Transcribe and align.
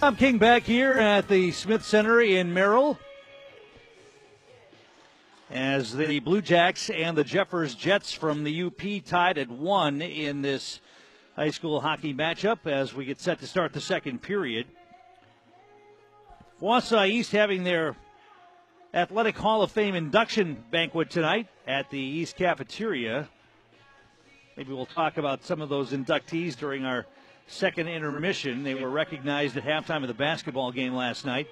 Tom 0.00 0.16
King 0.16 0.38
back 0.38 0.62
here 0.62 0.92
at 0.92 1.28
the 1.28 1.50
Smith 1.50 1.84
Center 1.84 2.22
in 2.22 2.54
Merrill. 2.54 2.98
As 5.50 5.94
the 5.94 6.20
Blue 6.20 6.40
Jacks 6.40 6.88
and 6.88 7.18
the 7.18 7.22
Jeffers 7.22 7.74
Jets 7.74 8.10
from 8.10 8.42
the 8.42 8.62
UP 8.62 9.04
tied 9.04 9.36
at 9.36 9.50
one 9.50 10.00
in 10.00 10.40
this 10.40 10.80
high 11.36 11.50
school 11.50 11.82
hockey 11.82 12.14
matchup 12.14 12.66
as 12.66 12.94
we 12.94 13.04
get 13.04 13.20
set 13.20 13.40
to 13.40 13.46
start 13.46 13.74
the 13.74 13.80
second 13.82 14.22
period. 14.22 14.68
Wausau 16.62 17.06
East 17.06 17.32
having 17.32 17.62
their 17.62 17.94
Athletic 18.94 19.36
Hall 19.36 19.60
of 19.60 19.70
Fame 19.70 19.94
induction 19.94 20.64
banquet 20.70 21.10
tonight 21.10 21.46
at 21.66 21.90
the 21.90 22.00
East 22.00 22.36
Cafeteria. 22.36 23.28
Maybe 24.56 24.72
we'll 24.72 24.86
talk 24.86 25.18
about 25.18 25.44
some 25.44 25.60
of 25.60 25.68
those 25.68 25.90
inductees 25.90 26.56
during 26.56 26.86
our 26.86 27.04
second 27.50 27.88
intermission. 27.88 28.62
They 28.62 28.74
were 28.74 28.88
recognized 28.88 29.56
at 29.56 29.64
halftime 29.64 30.02
of 30.02 30.08
the 30.08 30.14
basketball 30.14 30.72
game 30.72 30.94
last 30.94 31.26
night. 31.26 31.48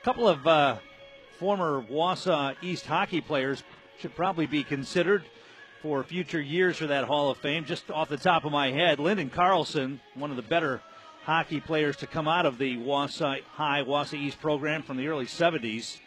A 0.00 0.04
couple 0.04 0.26
of 0.26 0.46
uh, 0.46 0.76
former 1.38 1.82
Wausau 1.82 2.56
East 2.62 2.86
hockey 2.86 3.20
players 3.20 3.62
should 3.98 4.16
probably 4.16 4.46
be 4.46 4.64
considered 4.64 5.22
for 5.82 6.02
future 6.02 6.40
years 6.40 6.78
for 6.78 6.86
that 6.86 7.04
Hall 7.04 7.30
of 7.30 7.38
Fame. 7.38 7.66
Just 7.66 7.90
off 7.90 8.08
the 8.08 8.16
top 8.16 8.44
of 8.44 8.52
my 8.52 8.70
head, 8.70 8.98
Lyndon 8.98 9.28
Carlson, 9.28 10.00
one 10.14 10.30
of 10.30 10.36
the 10.36 10.42
better 10.42 10.80
hockey 11.24 11.60
players 11.60 11.96
to 11.98 12.06
come 12.06 12.26
out 12.26 12.46
of 12.46 12.56
the 12.56 12.78
Wausau 12.78 13.42
High, 13.52 13.82
Wausau 13.82 14.14
East 14.14 14.40
program 14.40 14.82
from 14.82 14.96
the 14.96 15.08
early 15.08 15.26
70s. 15.26 15.98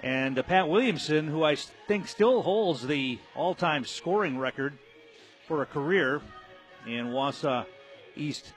And 0.00 0.38
uh, 0.38 0.42
Pat 0.42 0.68
Williamson, 0.68 1.26
who 1.26 1.42
I 1.42 1.56
think 1.88 2.06
still 2.06 2.42
holds 2.42 2.86
the 2.86 3.18
all 3.34 3.54
time 3.54 3.86
scoring 3.86 4.38
record 4.38 4.78
for 5.46 5.62
a 5.62 5.66
career 5.66 6.20
in 6.86 7.06
Wausau 7.08 7.66
East 8.16 8.52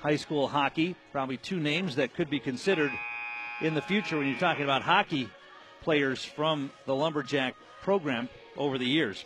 high 0.00 0.16
school 0.16 0.48
hockey. 0.48 0.94
Probably 1.12 1.36
two 1.36 1.58
names 1.58 1.96
that 1.96 2.14
could 2.14 2.30
be 2.30 2.40
considered 2.40 2.92
in 3.60 3.74
the 3.74 3.82
future 3.82 4.18
when 4.18 4.28
you're 4.28 4.38
talking 4.38 4.64
about 4.64 4.82
hockey 4.82 5.28
players 5.82 6.24
from 6.24 6.70
the 6.86 6.94
Lumberjack 6.94 7.54
program 7.82 8.28
over 8.56 8.78
the 8.78 8.86
years. 8.86 9.24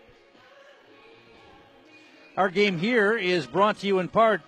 Our 2.37 2.49
game 2.49 2.79
here 2.79 3.17
is 3.17 3.47
brought 3.47 3.79
to 3.79 3.87
you 3.87 3.99
in 3.99 4.09
part 4.09 4.41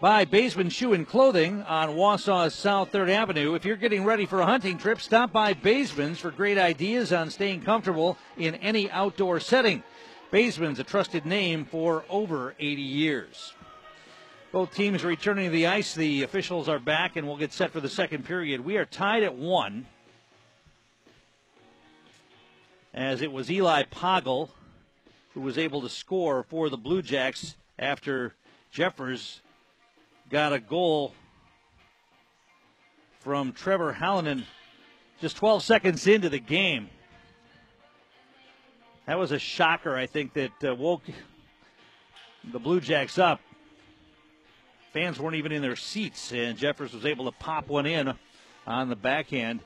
by 0.00 0.24
Baseman 0.24 0.70
Shoe 0.70 0.92
and 0.92 1.06
Clothing 1.06 1.62
on 1.62 1.90
Wausau's 1.90 2.54
South 2.54 2.92
3rd 2.92 3.10
Avenue. 3.10 3.54
If 3.54 3.64
you're 3.64 3.76
getting 3.76 4.04
ready 4.04 4.26
for 4.26 4.40
a 4.40 4.46
hunting 4.46 4.78
trip, 4.78 5.00
stop 5.00 5.32
by 5.32 5.54
Baseman's 5.54 6.18
for 6.18 6.30
great 6.30 6.58
ideas 6.58 7.12
on 7.12 7.30
staying 7.30 7.62
comfortable 7.62 8.16
in 8.36 8.54
any 8.56 8.90
outdoor 8.90 9.40
setting. 9.40 9.82
Baseman's 10.34 10.80
a 10.80 10.84
trusted 10.84 11.24
name 11.24 11.64
for 11.64 12.04
over 12.10 12.56
80 12.58 12.82
years. 12.82 13.54
Both 14.50 14.74
teams 14.74 15.04
returning 15.04 15.44
to 15.44 15.52
the 15.52 15.68
ice. 15.68 15.94
The 15.94 16.24
officials 16.24 16.68
are 16.68 16.80
back, 16.80 17.14
and 17.14 17.28
we'll 17.28 17.36
get 17.36 17.52
set 17.52 17.70
for 17.70 17.78
the 17.78 17.88
second 17.88 18.24
period. 18.24 18.60
We 18.60 18.76
are 18.76 18.84
tied 18.84 19.22
at 19.22 19.36
one. 19.36 19.86
As 22.92 23.22
it 23.22 23.30
was 23.30 23.48
Eli 23.48 23.84
Poggle 23.84 24.48
who 25.34 25.40
was 25.40 25.56
able 25.56 25.82
to 25.82 25.88
score 25.88 26.42
for 26.42 26.68
the 26.68 26.76
Blue 26.76 27.00
Jacks 27.00 27.54
after 27.78 28.34
Jeffers 28.72 29.40
got 30.30 30.52
a 30.52 30.58
goal 30.58 31.14
from 33.20 33.52
Trevor 33.52 33.96
Hallinan 34.00 34.42
just 35.20 35.36
12 35.36 35.62
seconds 35.62 36.08
into 36.08 36.28
the 36.28 36.40
game. 36.40 36.90
That 39.06 39.18
was 39.18 39.32
a 39.32 39.38
shocker, 39.38 39.96
I 39.96 40.06
think, 40.06 40.32
that 40.34 40.64
uh, 40.64 40.74
woke 40.74 41.02
the 42.52 42.58
Blue 42.58 42.80
Jacks 42.80 43.18
up. 43.18 43.40
Fans 44.92 45.18
weren't 45.18 45.36
even 45.36 45.52
in 45.52 45.60
their 45.60 45.76
seats, 45.76 46.32
and 46.32 46.56
Jeffers 46.56 46.94
was 46.94 47.04
able 47.04 47.26
to 47.26 47.32
pop 47.32 47.68
one 47.68 47.84
in 47.84 48.14
on 48.66 48.88
the 48.88 48.96
backhand 48.96 49.60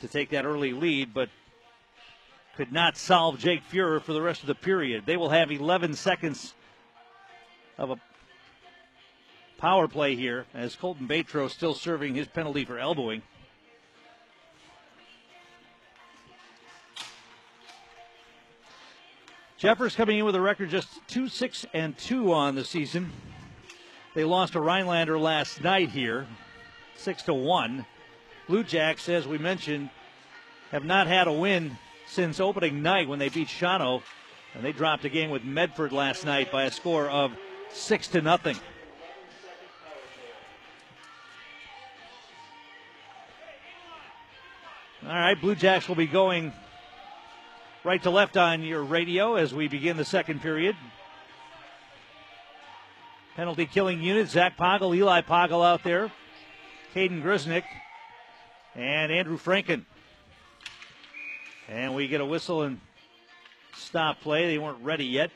to 0.00 0.08
take 0.08 0.30
that 0.30 0.44
early 0.44 0.72
lead, 0.72 1.14
but 1.14 1.30
could 2.56 2.72
not 2.72 2.96
solve 2.96 3.38
Jake 3.38 3.62
Fuhrer 3.70 4.02
for 4.02 4.12
the 4.12 4.20
rest 4.20 4.42
of 4.42 4.48
the 4.48 4.54
period. 4.54 5.06
They 5.06 5.16
will 5.16 5.30
have 5.30 5.50
11 5.50 5.94
seconds 5.94 6.54
of 7.78 7.90
a 7.90 7.96
power 9.58 9.88
play 9.88 10.14
here 10.14 10.44
as 10.52 10.76
Colton 10.76 11.08
Batro 11.08 11.48
still 11.48 11.74
serving 11.74 12.16
his 12.16 12.26
penalty 12.26 12.64
for 12.64 12.78
elbowing. 12.78 13.22
Jeffers 19.58 19.96
coming 19.96 20.20
in 20.20 20.24
with 20.24 20.36
a 20.36 20.40
record 20.40 20.70
just 20.70 20.88
2 21.08 21.28
6 21.28 21.66
and 21.74 21.98
2 21.98 22.32
on 22.32 22.54
the 22.54 22.64
season. 22.64 23.10
They 24.14 24.22
lost 24.22 24.52
to 24.52 24.60
Rhinelander 24.60 25.18
last 25.18 25.64
night 25.64 25.90
here, 25.90 26.28
6 26.94 27.24
to 27.24 27.34
1. 27.34 27.84
Blue 28.46 28.62
Jacks, 28.62 29.08
as 29.08 29.26
we 29.26 29.36
mentioned, 29.36 29.90
have 30.70 30.84
not 30.84 31.08
had 31.08 31.26
a 31.26 31.32
win 31.32 31.76
since 32.06 32.38
opening 32.38 32.82
night 32.82 33.08
when 33.08 33.18
they 33.18 33.30
beat 33.30 33.48
Shawano, 33.48 34.02
and 34.54 34.64
they 34.64 34.70
dropped 34.70 35.04
a 35.04 35.08
game 35.08 35.30
with 35.30 35.42
Medford 35.42 35.90
last 35.90 36.24
night 36.24 36.52
by 36.52 36.62
a 36.62 36.70
score 36.70 37.08
of 37.08 37.32
6 37.72 38.08
to 38.08 38.22
nothing. 38.22 38.56
All 45.04 45.08
right, 45.08 45.40
Blue 45.40 45.56
Jacks 45.56 45.88
will 45.88 45.96
be 45.96 46.06
going 46.06 46.52
right 47.84 48.02
to 48.02 48.10
left 48.10 48.36
on 48.36 48.62
your 48.62 48.82
radio 48.82 49.36
as 49.36 49.54
we 49.54 49.68
begin 49.68 49.96
the 49.96 50.04
second 50.04 50.42
period. 50.42 50.76
Penalty 53.36 53.66
killing 53.66 54.02
unit, 54.02 54.28
Zach 54.28 54.56
Poggle, 54.56 54.96
Eli 54.96 55.20
Poggle 55.22 55.64
out 55.64 55.84
there, 55.84 56.10
Caden 56.94 57.22
Grisnick, 57.22 57.62
and 58.74 59.12
Andrew 59.12 59.38
Franken. 59.38 59.84
And 61.68 61.94
we 61.94 62.08
get 62.08 62.20
a 62.20 62.26
whistle 62.26 62.62
and 62.62 62.80
stop 63.76 64.20
play. 64.20 64.46
They 64.46 64.58
weren't 64.58 64.82
ready 64.82 65.04
yet. 65.04 65.30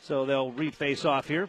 So 0.00 0.26
they'll 0.26 0.52
reface 0.52 1.06
off 1.06 1.28
here. 1.28 1.48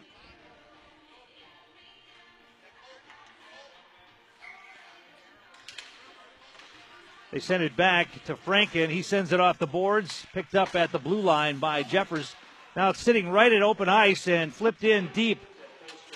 They 7.36 7.40
send 7.40 7.62
it 7.62 7.76
back 7.76 8.24
to 8.24 8.34
Franken. 8.34 8.88
He 8.88 9.02
sends 9.02 9.30
it 9.30 9.40
off 9.40 9.58
the 9.58 9.66
boards, 9.66 10.24
picked 10.32 10.54
up 10.54 10.74
at 10.74 10.90
the 10.90 10.98
blue 10.98 11.20
line 11.20 11.58
by 11.58 11.82
Jeffers. 11.82 12.34
Now 12.74 12.88
it's 12.88 13.00
sitting 13.00 13.28
right 13.28 13.52
at 13.52 13.60
open 13.60 13.90
ice 13.90 14.26
and 14.26 14.54
flipped 14.54 14.82
in 14.84 15.10
deep. 15.12 15.38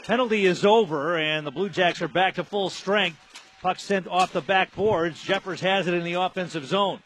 Penalty 0.07 0.47
is 0.47 0.65
over, 0.65 1.19
and 1.19 1.47
the 1.47 1.51
Blue 1.51 1.69
Jacks 1.69 2.01
are 2.01 2.09
back 2.09 2.37
to 2.37 2.43
full 2.43 2.71
strength. 2.71 3.19
Puck 3.61 3.79
sent 3.79 4.09
off 4.09 4.33
the 4.33 4.41
back 4.41 4.75
boards. 4.75 5.23
Jeffers 5.23 5.61
has 5.61 5.87
it 5.87 5.93
in 5.93 6.05
the 6.05 6.15
offensive 6.15 6.65
zone. 6.65 7.03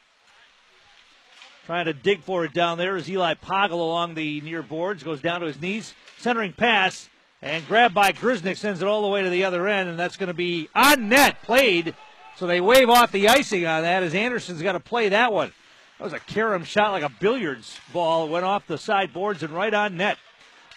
Trying 1.66 1.86
to 1.86 1.92
dig 1.92 2.22
for 2.22 2.44
it 2.44 2.54
down 2.54 2.78
there 2.78 2.96
is 2.96 3.10
Eli 3.10 3.34
Poggle 3.34 3.72
along 3.72 4.14
the 4.14 4.41
near 4.42 4.62
boards, 4.62 5.02
goes 5.02 5.22
down 5.22 5.41
to 5.41 5.48
his 5.48 5.60
knees. 5.60 5.92
Centering 6.19 6.52
pass, 6.52 7.08
and 7.42 7.66
grabbed 7.66 7.94
by 7.94 8.12
Grisnick, 8.12 8.58
sends 8.58 8.81
it 8.81 8.86
all 8.86 9.02
the 9.02 9.08
way 9.08 9.22
to 9.22 9.31
the 9.31 9.42
other 9.42 9.66
end, 9.66 9.88
and 9.88 9.98
that's 9.98 10.16
going 10.16 10.28
to 10.28 10.34
be 10.34 10.69
on 10.72 11.08
net, 11.08 11.42
played 11.42 11.96
so 12.37 12.47
they 12.47 12.61
wave 12.61 12.91
off 12.91 13.12
the 13.12 13.28
icing 13.28 13.67
on 13.67 13.83
that 13.83 14.03
as 14.03 14.15
Anderson's 14.15 14.62
got 14.62 14.72
to 14.72 14.81
play 14.81 15.09
that 15.11 15.33
one. 15.33 15.53
That 15.99 16.05
was 16.05 16.12
a 16.12 16.19
carom 16.19 16.64
shot 16.64 16.93
like 16.93 17.05
a 17.05 17.08
billiards 17.08 17.79
ball. 17.93 18.26
It 18.26 18.31
went 18.31 18.44
off 18.44 18.67
the 18.67 18.79
sideboards 18.79 19.43
and 19.43 19.53
right 19.53 19.73
on 19.73 19.97
net. 19.97 20.19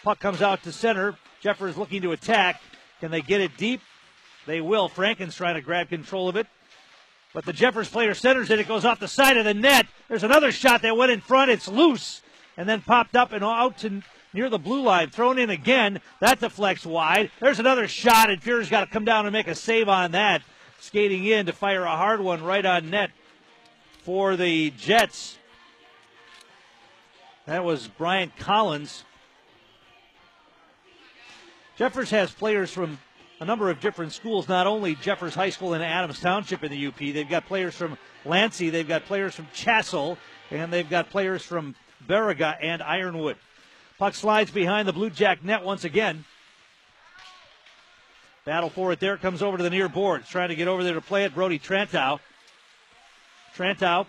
Puck 0.03 0.19
comes 0.19 0.41
out 0.41 0.63
to 0.63 0.71
center. 0.71 1.15
Jeffers 1.41 1.75
looking 1.75 2.03
to 2.03 2.11
attack. 2.11 2.61
Can 2.99 3.11
they 3.11 3.21
get 3.21 3.41
it 3.41 3.57
deep? 3.57 3.81
They 4.45 4.61
will. 4.61 4.87
Franken's 4.87 5.35
trying 5.35 5.55
to 5.55 5.61
grab 5.61 5.89
control 5.89 6.29
of 6.29 6.35
it. 6.35 6.47
But 7.33 7.45
the 7.45 7.53
Jeffers 7.53 7.89
player 7.89 8.13
centers 8.13 8.49
it. 8.49 8.59
It 8.59 8.67
goes 8.67 8.85
off 8.85 8.99
the 8.99 9.07
side 9.07 9.37
of 9.37 9.45
the 9.45 9.53
net. 9.53 9.87
There's 10.07 10.23
another 10.23 10.51
shot 10.51 10.83
that 10.83 10.95
went 10.95 11.11
in 11.11 11.21
front. 11.21 11.51
It's 11.51 11.67
loose 11.67 12.21
and 12.55 12.69
then 12.69 12.81
popped 12.81 13.15
up 13.15 13.31
and 13.31 13.43
out 13.43 13.79
to 13.79 14.01
near 14.33 14.49
the 14.49 14.59
blue 14.59 14.81
line. 14.81 15.09
Thrown 15.09 15.39
in 15.39 15.49
again. 15.49 16.01
That 16.19 16.39
deflects 16.39 16.85
wide. 16.85 17.31
There's 17.39 17.59
another 17.59 17.87
shot, 17.87 18.29
and 18.29 18.41
Fuhrer's 18.41 18.69
got 18.69 18.81
to 18.81 18.87
come 18.87 19.05
down 19.05 19.25
and 19.25 19.33
make 19.33 19.47
a 19.47 19.55
save 19.55 19.89
on 19.89 20.11
that 20.11 20.43
skating 20.87 21.25
in 21.25 21.45
to 21.45 21.51
fire 21.51 21.83
a 21.83 21.97
hard 21.97 22.21
one 22.21 22.41
right 22.41 22.65
on 22.65 22.89
net 22.89 23.11
for 24.03 24.37
the 24.37 24.71
Jets. 24.71 25.37
That 27.45 27.65
was 27.65 27.89
Bryant 27.89 28.37
Collins. 28.37 29.03
Jeffers 31.77 32.09
has 32.11 32.31
players 32.31 32.71
from 32.71 32.99
a 33.41 33.45
number 33.45 33.69
of 33.69 33.81
different 33.81 34.13
schools, 34.13 34.47
not 34.47 34.65
only 34.65 34.95
Jeffers 34.95 35.35
High 35.35 35.49
School 35.49 35.73
in 35.73 35.81
Adams 35.81 36.21
Township 36.21 36.63
in 36.63 36.71
the 36.71 36.87
UP. 36.87 36.97
They've 36.97 37.29
got 37.29 37.45
players 37.45 37.75
from 37.75 37.97
L'Anse, 38.23 38.59
they've 38.59 38.87
got 38.87 39.05
players 39.05 39.35
from 39.35 39.47
Chassell, 39.53 40.17
and 40.51 40.71
they've 40.71 40.89
got 40.89 41.09
players 41.09 41.43
from 41.43 41.75
Baraga 42.07 42.55
and 42.61 42.81
Ironwood. 42.81 43.35
Puck 43.99 44.15
slides 44.15 44.51
behind 44.51 44.87
the 44.87 44.93
Blue 44.93 45.09
Jack 45.09 45.43
net 45.43 45.63
once 45.63 45.83
again. 45.83 46.23
Battle 48.47 48.69
for 48.69 48.93
it 48.93 49.01
there. 49.01 49.17
Comes 49.17 49.41
over 49.41 49.57
to 49.57 49.63
the 49.63 49.69
near 49.69 49.89
boards. 49.89 50.29
Trying 50.29 50.47
to 50.47 50.55
get 50.55 50.69
over 50.69 50.81
there 50.81 50.93
to 50.93 51.01
play 51.01 51.25
it. 51.25 51.35
Brody 51.35 51.59
Trantow. 51.59 52.19
Trantow 53.57 54.05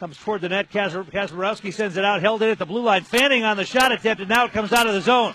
Comes 0.00 0.18
toward 0.18 0.40
the 0.40 0.48
net. 0.48 0.68
Kazmarowski 0.72 1.72
sends 1.72 1.96
it 1.96 2.04
out, 2.04 2.20
held 2.22 2.42
in 2.42 2.50
at 2.50 2.58
the 2.58 2.66
blue 2.66 2.82
line. 2.82 3.04
Fanning 3.04 3.44
on 3.44 3.56
the 3.56 3.64
shot 3.64 3.92
attempt, 3.92 4.20
and 4.20 4.28
now 4.28 4.46
it 4.46 4.52
comes 4.52 4.72
out 4.72 4.88
of 4.88 4.94
the 4.94 5.00
zone. 5.00 5.34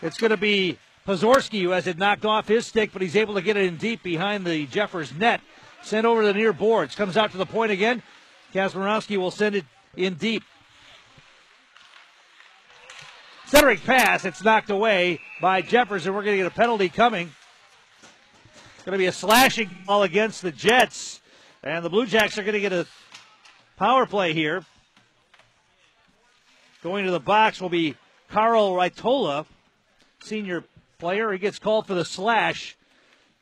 It's 0.00 0.16
going 0.16 0.30
to 0.30 0.38
be 0.38 0.78
Pozorski 1.06 1.60
who 1.60 1.70
has 1.70 1.86
it 1.86 1.98
knocked 1.98 2.24
off 2.24 2.48
his 2.48 2.66
stick, 2.66 2.94
but 2.94 3.02
he's 3.02 3.14
able 3.14 3.34
to 3.34 3.42
get 3.42 3.58
it 3.58 3.66
in 3.66 3.76
deep 3.76 4.02
behind 4.02 4.46
the 4.46 4.64
Jeffers 4.64 5.12
net. 5.12 5.42
Sent 5.82 6.06
over 6.06 6.22
to 6.22 6.28
the 6.28 6.32
near 6.32 6.54
boards. 6.54 6.94
Comes 6.94 7.18
out 7.18 7.30
to 7.32 7.36
the 7.36 7.44
point 7.44 7.72
again. 7.72 8.02
Kazmarowski 8.54 9.18
will 9.18 9.30
send 9.30 9.54
it 9.54 9.66
in 9.98 10.14
deep. 10.14 10.42
Centering 13.46 13.78
pass. 13.78 14.24
It's 14.24 14.42
knocked 14.42 14.70
away 14.70 15.20
by 15.40 15.60
Jeffers, 15.60 16.06
and 16.06 16.14
we're 16.14 16.22
going 16.22 16.38
to 16.38 16.42
get 16.42 16.52
a 16.52 16.54
penalty 16.54 16.88
coming. 16.88 17.30
It's 18.74 18.84
going 18.84 18.92
to 18.92 18.98
be 18.98 19.06
a 19.06 19.12
slashing 19.12 19.70
ball 19.86 20.02
against 20.02 20.42
the 20.42 20.50
Jets. 20.50 21.20
And 21.62 21.84
the 21.84 21.90
Blue 21.90 22.06
Jacks 22.06 22.38
are 22.38 22.42
going 22.42 22.54
to 22.54 22.60
get 22.60 22.72
a 22.72 22.86
power 23.76 24.06
play 24.06 24.32
here. 24.32 24.64
Going 26.82 27.04
to 27.04 27.10
the 27.10 27.20
box 27.20 27.60
will 27.60 27.68
be 27.68 27.96
Carl 28.30 28.72
Raitola, 28.72 29.46
senior 30.22 30.64
player. 30.98 31.32
He 31.32 31.38
gets 31.38 31.58
called 31.58 31.86
for 31.86 31.94
the 31.94 32.04
slash. 32.04 32.76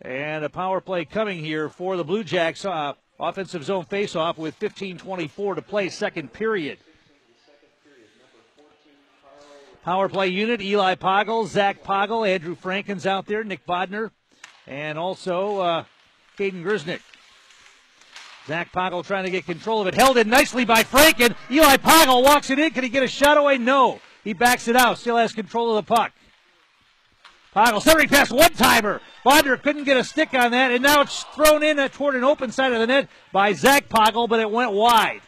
And 0.01 0.45
a 0.45 0.49
power 0.49 0.81
play 0.81 1.05
coming 1.05 1.39
here 1.39 1.69
for 1.69 1.97
the 1.97 2.05
Blue 2.05 2.25
Jacks. 2.25 2.65
Uh, 2.65 2.95
offensive 3.21 3.65
zone 3.65 3.85
faceoff 3.85 4.37
with 4.37 4.59
15.24 4.59 5.55
to 5.57 5.63
play, 5.63 5.89
second 5.89 6.33
period. 6.33 6.79
Power 9.85 10.09
play 10.09 10.29
unit 10.29 10.63
Eli 10.63 10.95
Poggle, 10.95 11.47
Zach 11.49 11.83
Poggle, 11.83 12.29
Andrew 12.29 12.55
Franken's 12.55 13.05
out 13.05 13.27
there, 13.27 13.43
Nick 13.43 13.67
Bodner, 13.67 14.13
and 14.67 14.97
also 14.97 15.59
uh, 15.59 15.85
Caden 16.39 16.63
Grisnick. 16.63 17.01
Zach 18.47 18.73
Poggle 18.73 19.05
trying 19.05 19.25
to 19.25 19.31
get 19.31 19.45
control 19.45 19.81
of 19.81 19.89
it. 19.89 19.95
Held 19.95 20.19
in 20.19 20.29
nicely 20.29 20.65
by 20.65 20.85
Franken. 20.85 21.35
Eli 21.51 21.77
Poggle 21.79 22.23
walks 22.23 22.51
it 22.51 22.61
in. 22.61 22.71
Can 22.71 22.85
he 22.85 22.91
get 22.91 23.03
a 23.03 23.09
shot 23.09 23.37
away? 23.37 23.59
No. 23.59 24.01
He 24.23 24.33
backs 24.33 24.69
it 24.69 24.77
out. 24.77 24.99
Still 24.99 25.17
has 25.17 25.33
control 25.33 25.77
of 25.77 25.85
the 25.85 25.95
puck. 25.95 26.13
Poggle 27.55 27.83
centering 27.83 28.09
pass, 28.09 28.31
one 28.31 28.53
timer. 28.53 29.01
Bodner 29.27 29.61
couldn't 29.61 29.85
get 29.85 29.97
a 29.97 30.05
stick 30.05 30.33
on 30.33 30.53
that, 30.53 30.71
and 30.71 30.83
now 30.83 31.03
it's 31.03 31.25
thrown 31.35 31.63
in 31.63 31.77
toward 31.91 32.15
an 32.15 32.25
open 32.25 32.51
side 32.51 32.73
of 32.73 32.79
the 32.79 32.87
net 32.87 33.09
by 33.33 33.53
Zach 33.53 33.89
Poggle, 33.89 34.29
but 34.29 34.41
it 34.41 34.51
went 34.51 34.73
wide. 34.73 35.21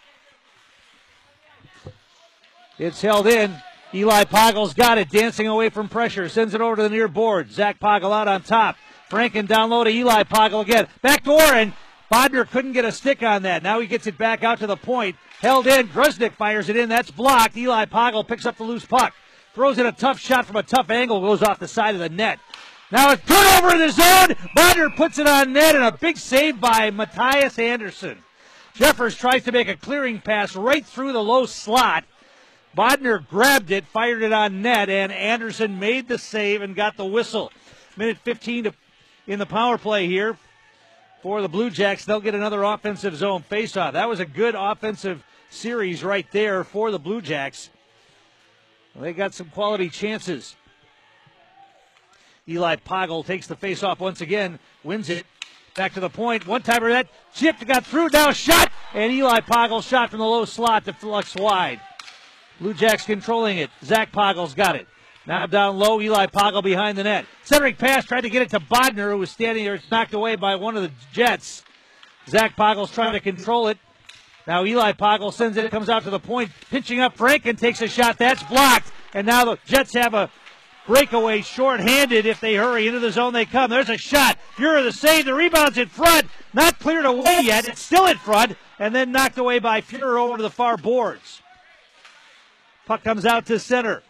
It's 2.79 3.01
held 3.03 3.27
in. 3.27 3.55
Eli 3.95 4.25
Poggle's 4.25 4.75
got 4.75 4.99
it, 4.99 5.09
dancing 5.09 5.47
away 5.47 5.69
from 5.69 5.89
pressure, 5.89 6.29
sends 6.29 6.53
it 6.53 6.61
over 6.61 6.75
to 6.77 6.83
the 6.83 6.91
near 6.91 7.07
board. 7.07 7.53
Zach 7.53 7.79
Poggle 7.79 8.13
out 8.13 8.27
on 8.27 8.43
top. 8.43 8.77
Franken 9.09 9.47
down 9.47 9.71
low 9.71 9.85
to 9.85 9.91
Eli 9.91 10.25
Poggle 10.25 10.63
again. 10.63 10.89
Back 11.01 11.23
door, 11.23 11.41
and 11.41 11.73
Bodner 12.13 12.49
couldn't 12.49 12.73
get 12.73 12.85
a 12.85 12.91
stick 12.91 13.23
on 13.23 13.43
that. 13.43 13.63
Now 13.63 13.79
he 13.79 13.87
gets 13.87 14.09
it 14.09 14.19
back 14.19 14.43
out 14.43 14.59
to 14.59 14.67
the 14.67 14.77
point. 14.77 15.15
Held 15.41 15.69
in. 15.69 15.87
Grisnick 15.89 16.33
fires 16.33 16.69
it 16.69 16.77
in. 16.77 16.89
That's 16.89 17.13
blocked. 17.13 17.57
Eli 17.57 17.85
Poggle 17.85 18.27
picks 18.27 18.47
up 18.47 18.57
the 18.57 18.65
loose 18.65 18.85
puck. 18.85 19.15
Throws 19.55 19.79
in 19.79 19.87
a 19.87 19.93
tough 19.93 20.19
shot 20.19 20.47
from 20.47 20.57
a 20.57 20.65
tough 20.65 20.91
angle. 20.91 21.21
Goes 21.21 21.43
off 21.43 21.61
the 21.61 21.69
side 21.69 21.95
of 21.95 22.01
the 22.01 22.09
net. 22.09 22.41
Now 22.91 23.13
it's 23.13 23.25
turnover 23.25 23.75
in 23.75 23.81
the 23.81 23.91
zone. 23.91 24.37
Bodner 24.57 24.97
puts 24.97 25.19
it 25.19 25.29
on 25.29 25.53
net 25.53 25.77
and 25.77 25.85
a 25.85 25.93
big 25.93 26.17
save 26.17 26.61
by 26.61 26.91
Matthias 26.91 27.59
Anderson. 27.61 28.19
Jeffers 28.75 29.17
tries 29.17 29.45
to 29.45 29.53
make 29.53 29.69
a 29.69 29.77
clearing 29.77 30.21
pass 30.21 30.57
right 30.57 30.85
through 30.85 31.13
the 31.13 31.23
low 31.23 31.47
slot. 31.47 32.05
Bodner 32.77 33.27
grabbed 33.29 33.71
it, 33.71 33.87
fired 33.87 34.23
it 34.23 34.33
on 34.33 34.63
net, 34.63 34.89
and 34.89 35.13
Anderson 35.13 35.79
made 35.79 36.09
the 36.09 36.19
save 36.19 36.63
and 36.63 36.75
got 36.75 36.97
the 36.97 37.05
whistle. 37.05 37.53
Minute 37.97 38.19
15 38.25 38.65
to, 38.65 38.75
in 39.27 39.39
the 39.39 39.47
power 39.47 39.79
play 39.79 40.07
here 40.07 40.37
for 41.23 41.41
the 41.41 41.49
Blue 41.49 41.71
Jacks. 41.71 42.05
They'll 42.05 42.21
get 42.21 42.35
another 42.35 42.63
offensive 42.63 43.17
zone 43.17 43.45
faceoff. 43.49 43.93
That 43.93 44.09
was 44.09 44.21
a 44.21 44.27
good 44.27 44.55
offensive 44.57 45.25
series 45.51 46.03
right 46.03 46.27
there 46.33 46.65
for 46.65 46.91
the 46.91 46.99
Blue 46.99 47.21
Jacks. 47.21 47.71
They 48.97 49.13
got 49.13 49.35
some 49.35 49.49
quality 49.49 49.89
chances. 49.89 50.57
Eli 52.49 52.77
Poggle 52.77 53.25
takes 53.25 53.47
the 53.47 53.57
faceoff 53.57 53.99
once 54.01 54.21
again, 54.21 54.59
wins 54.83 55.09
it. 55.09 55.27
Back 55.75 55.95
to 55.95 56.01
the 56.01 56.11
point. 56.11 56.47
One 56.47 56.63
timer 56.63 56.91
that 56.91 57.09
chipped 57.35 57.67
got 57.67 57.85
through. 57.85 58.11
Now 58.11 58.31
shot. 58.31 58.71
And 58.93 59.13
Eli 59.13 59.41
Poggle 59.41 59.83
shot 59.83 60.11
from 60.11 60.21
the 60.21 60.25
low 60.25 60.45
slot 60.45 60.85
to 60.85 60.93
flux 60.93 61.35
wide. 61.35 61.81
Blue 62.61 62.75
Jacks 62.75 63.05
controlling 63.05 63.59
it. 63.59 63.71
Zach 63.83 64.13
Poggle's 64.13 64.55
got 64.55 64.77
it. 64.77 64.87
Now 65.27 65.47
down 65.47 65.79
low, 65.79 66.01
Eli 66.01 66.27
Poggle 66.27 66.63
behind 66.63 66.99
the 66.99 67.05
net. 67.05 67.25
Centering 67.43 67.77
pass, 67.77 68.05
tried 68.05 68.23
to 68.23 68.31
get 68.31 68.43
it 68.43 68.51
to 68.51 68.61
Bodner, 68.61 69.11
who 69.11 69.19
was 69.19 69.31
standing 69.31 69.65
there. 69.65 69.75
It's 69.75 69.91
knocked 69.91 70.13
away 70.13 70.37
by 70.37 70.57
one 70.57 70.77
of 70.77 70.83
the 70.83 70.91
Jets. 71.13 71.63
Zach 72.29 72.57
Poggle's 72.57 72.93
trying 72.93 73.13
to 73.15 73.21
control 73.21 73.69
it. 73.69 73.79
Now 74.47 74.65
Eli 74.65 74.93
Poggle 74.93 75.33
sends 75.33 75.57
it, 75.57 75.65
It 75.65 75.71
comes 75.71 75.89
out 75.89 76.05
to 76.05 76.11
the 76.11 76.21
point, 76.21 76.51
pinching 76.71 77.01
up 77.01 77.17
Franken, 77.17 77.59
takes 77.59 77.81
a 77.81 77.89
shot. 77.89 78.19
That's 78.19 78.43
blocked. 78.43 78.93
And 79.15 79.27
now 79.27 79.45
the 79.47 79.59
Jets 79.65 79.95
have 79.95 80.13
a 80.13 80.31
breakaway 80.87 81.41
short-handed 81.41 82.27
if 82.27 82.41
they 82.41 82.55
hurry 82.55 82.87
into 82.87 83.01
the 83.01 83.11
zone 83.11 83.33
they 83.33 83.47
come. 83.47 83.71
There's 83.71 83.89
a 83.89 83.97
shot. 83.97 84.39
Fuhrer 84.57 84.85
the 84.85 84.93
save. 84.93 85.25
The 85.25 85.35
rebound's 85.35 85.79
in 85.79 85.89
front. 85.89 86.27
Not 86.53 86.79
cleared 86.79 87.07
away 87.07 87.41
yet. 87.43 87.67
It's 87.67 87.81
still 87.81 88.07
in 88.07 88.19
front. 88.19 88.57
And 88.79 88.95
then 88.95 89.13
knocked 89.13 89.39
away 89.39 89.61
by 89.61 89.81
Fuhrer 89.81 90.21
over 90.21 90.37
to 90.37 90.43
the 90.43 90.51
far 90.51 90.77
boards. 90.77 91.41
Puck 92.87 93.03
comes 93.03 93.25
out 93.25 93.47
to 93.47 93.59
center. 93.59 94.03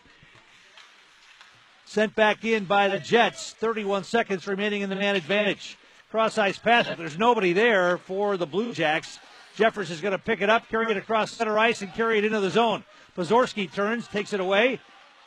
Sent 1.85 2.15
back 2.17 2.45
in 2.45 2.65
by 2.65 2.89
the 2.89 2.99
Jets. 2.99 3.53
31 3.53 4.05
seconds 4.05 4.47
remaining 4.47 4.83
in 4.83 4.91
the 4.91 4.97
man 4.97 5.15
advantage. 5.15 5.79
Cross 6.11 6.39
ice 6.39 6.59
pass. 6.59 6.89
There's 6.97 7.19
nobody 7.19 7.53
there 7.53 7.99
for 7.99 8.37
the 8.37 8.47
Blue 8.47 8.73
Jacks. 8.73 9.19
Jeffers 9.55 9.91
is 9.91 10.01
going 10.01 10.13
to 10.13 10.19
pick 10.19 10.41
it 10.41 10.51
up, 10.51 10.69
carry 10.69 10.91
it 10.91 10.97
across 10.97 11.31
center 11.33 11.57
ice, 11.59 11.83
and 11.83 11.93
carry 11.95 12.19
it 12.19 12.25
into 12.25 12.41
the 12.41 12.51
zone. 12.51 12.83
Pozorski 13.17 13.73
turns, 13.73 14.09
takes 14.09 14.33
it 14.33 14.41
away, 14.41 14.81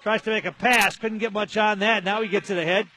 tries 0.03 0.21
to 0.23 0.29
make 0.31 0.43
a 0.43 0.51
pass, 0.51 0.97
couldn't 0.97 1.19
get 1.19 1.31
much 1.31 1.55
on 1.55 1.79
that. 1.79 2.03
Now 2.03 2.21
he 2.21 2.27
gets 2.27 2.49
it 2.49 2.57
ahead, 2.57 2.87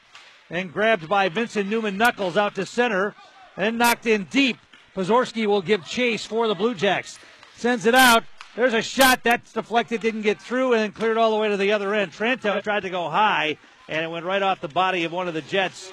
and 0.49 0.73
grabbed 0.73 1.07
by 1.07 1.29
Vincent 1.29 1.69
Newman 1.69 1.97
Knuckles 1.97 2.35
out 2.35 2.55
to 2.55 2.65
center, 2.65 3.15
and 3.55 3.77
knocked 3.77 4.05
in 4.05 4.25
deep. 4.25 4.57
Pozorski 4.93 5.45
will 5.45 5.61
give 5.61 5.85
chase 5.85 6.25
for 6.25 6.49
the 6.49 6.55
Blue 6.55 6.75
Jacks. 6.75 7.17
Sends 7.55 7.85
it 7.85 7.95
out. 7.95 8.25
There's 8.55 8.73
a 8.73 8.81
shot 8.81 9.23
that's 9.23 9.53
deflected, 9.53 10.01
didn't 10.01 10.23
get 10.23 10.41
through, 10.41 10.73
and 10.73 10.93
cleared 10.93 11.17
all 11.17 11.31
the 11.31 11.37
way 11.37 11.49
to 11.49 11.57
the 11.57 11.71
other 11.71 11.93
end. 11.93 12.11
Trantow 12.11 12.61
tried 12.61 12.81
to 12.81 12.89
go 12.89 13.09
high, 13.09 13.57
and 13.87 14.03
it 14.03 14.09
went 14.09 14.25
right 14.25 14.41
off 14.41 14.59
the 14.59 14.67
body 14.67 15.05
of 15.05 15.11
one 15.13 15.27
of 15.27 15.33
the 15.33 15.41
Jets. 15.41 15.91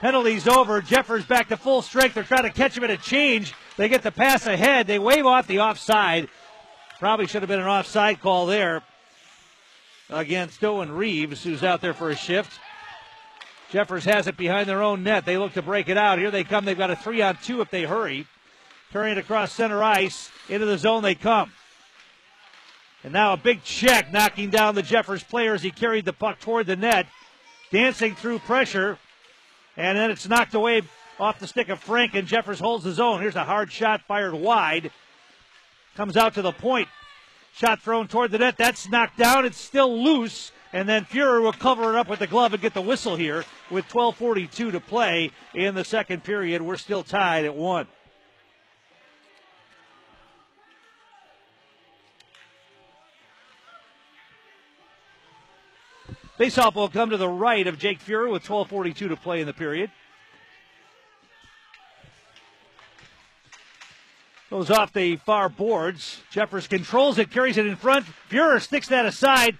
Penalties 0.00 0.46
over. 0.46 0.82
Jeffers 0.82 1.24
back 1.24 1.48
to 1.48 1.56
full 1.56 1.80
strength. 1.80 2.14
They're 2.14 2.22
trying 2.22 2.42
to 2.42 2.50
catch 2.50 2.76
him 2.76 2.84
at 2.84 2.90
a 2.90 2.98
change. 2.98 3.54
They 3.78 3.88
get 3.88 4.02
the 4.02 4.12
pass 4.12 4.46
ahead. 4.46 4.86
They 4.86 4.98
wave 4.98 5.24
off 5.24 5.46
the 5.46 5.60
offside. 5.60 6.28
Probably 6.98 7.26
should 7.26 7.42
have 7.42 7.48
been 7.48 7.60
an 7.60 7.66
offside 7.66 8.20
call 8.20 8.44
there 8.46 8.82
against 10.10 10.62
Owen 10.62 10.92
Reeves, 10.92 11.42
who's 11.42 11.62
out 11.62 11.80
there 11.80 11.94
for 11.94 12.10
a 12.10 12.16
shift. 12.16 12.60
Jeffers 13.70 14.04
has 14.04 14.26
it 14.26 14.36
behind 14.36 14.68
their 14.68 14.82
own 14.82 15.02
net. 15.02 15.24
They 15.24 15.38
look 15.38 15.54
to 15.54 15.62
break 15.62 15.88
it 15.88 15.96
out. 15.96 16.18
Here 16.18 16.30
they 16.30 16.44
come. 16.44 16.66
They've 16.66 16.76
got 16.76 16.90
a 16.90 16.96
three 16.96 17.22
on 17.22 17.38
two 17.42 17.62
if 17.62 17.70
they 17.70 17.84
hurry. 17.84 18.26
Carrying 18.92 19.16
it 19.16 19.20
across 19.20 19.52
center 19.52 19.82
ice. 19.82 20.30
Into 20.48 20.66
the 20.66 20.78
zone 20.78 21.02
they 21.02 21.14
come. 21.14 21.52
And 23.06 23.12
now 23.12 23.34
a 23.34 23.36
big 23.36 23.62
check 23.62 24.12
knocking 24.12 24.50
down 24.50 24.74
the 24.74 24.82
Jeffers 24.82 25.22
player 25.22 25.54
as 25.54 25.62
he 25.62 25.70
carried 25.70 26.04
the 26.04 26.12
puck 26.12 26.40
toward 26.40 26.66
the 26.66 26.74
net. 26.74 27.06
Dancing 27.70 28.16
through 28.16 28.40
pressure. 28.40 28.98
And 29.76 29.96
then 29.96 30.10
it's 30.10 30.28
knocked 30.28 30.54
away 30.54 30.82
off 31.20 31.38
the 31.38 31.46
stick 31.46 31.68
of 31.68 31.78
Frank, 31.78 32.16
and 32.16 32.26
Jeffers 32.26 32.58
holds 32.58 32.84
his 32.84 32.98
own. 32.98 33.20
Here's 33.20 33.36
a 33.36 33.44
hard 33.44 33.70
shot 33.70 34.02
fired 34.08 34.34
wide. 34.34 34.90
Comes 35.94 36.16
out 36.16 36.34
to 36.34 36.42
the 36.42 36.50
point. 36.50 36.88
Shot 37.54 37.80
thrown 37.80 38.08
toward 38.08 38.32
the 38.32 38.38
net. 38.38 38.56
That's 38.58 38.88
knocked 38.88 39.18
down. 39.18 39.44
It's 39.44 39.56
still 39.56 40.02
loose. 40.02 40.50
And 40.72 40.88
then 40.88 41.04
Fuhrer 41.04 41.40
will 41.40 41.52
cover 41.52 41.90
it 41.90 41.96
up 41.96 42.08
with 42.08 42.18
the 42.18 42.26
glove 42.26 42.54
and 42.54 42.60
get 42.60 42.74
the 42.74 42.82
whistle 42.82 43.14
here 43.14 43.44
with 43.70 43.86
12.42 43.86 44.72
to 44.72 44.80
play 44.80 45.30
in 45.54 45.76
the 45.76 45.84
second 45.84 46.24
period. 46.24 46.60
We're 46.60 46.76
still 46.76 47.04
tied 47.04 47.44
at 47.44 47.54
one. 47.54 47.86
Faceoff 56.38 56.74
will 56.74 56.88
come 56.88 57.10
to 57.10 57.16
the 57.16 57.28
right 57.28 57.66
of 57.66 57.78
Jake 57.78 58.04
Fuhrer 58.04 58.30
with 58.30 58.44
12.42 58.44 59.08
to 59.08 59.16
play 59.16 59.40
in 59.40 59.46
the 59.46 59.54
period. 59.54 59.90
Goes 64.50 64.70
off 64.70 64.92
the 64.92 65.16
far 65.16 65.48
boards. 65.48 66.20
Jeffers 66.30 66.68
controls 66.68 67.18
it, 67.18 67.30
carries 67.30 67.56
it 67.56 67.66
in 67.66 67.74
front. 67.74 68.06
Fuhrer 68.30 68.60
sticks 68.60 68.88
that 68.88 69.06
aside. 69.06 69.56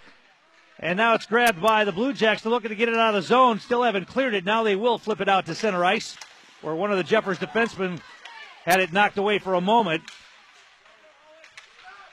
And 0.78 0.98
now 0.98 1.14
it's 1.14 1.26
grabbed 1.26 1.62
by 1.62 1.84
the 1.84 1.92
Blue 1.92 2.12
Jacks. 2.12 2.42
They're 2.42 2.52
looking 2.52 2.68
to 2.68 2.76
get 2.76 2.90
it 2.90 2.94
out 2.94 3.14
of 3.14 3.22
the 3.22 3.26
zone. 3.26 3.58
Still 3.58 3.82
haven't 3.82 4.08
cleared 4.08 4.34
it. 4.34 4.44
Now 4.44 4.62
they 4.62 4.76
will 4.76 4.98
flip 4.98 5.22
it 5.22 5.28
out 5.28 5.46
to 5.46 5.54
center 5.54 5.84
ice, 5.84 6.16
where 6.60 6.74
one 6.74 6.90
of 6.90 6.98
the 6.98 7.04
Jeffers 7.04 7.38
defensemen 7.38 8.00
had 8.64 8.80
it 8.80 8.92
knocked 8.92 9.16
away 9.16 9.38
for 9.38 9.54
a 9.54 9.60
moment. 9.60 10.02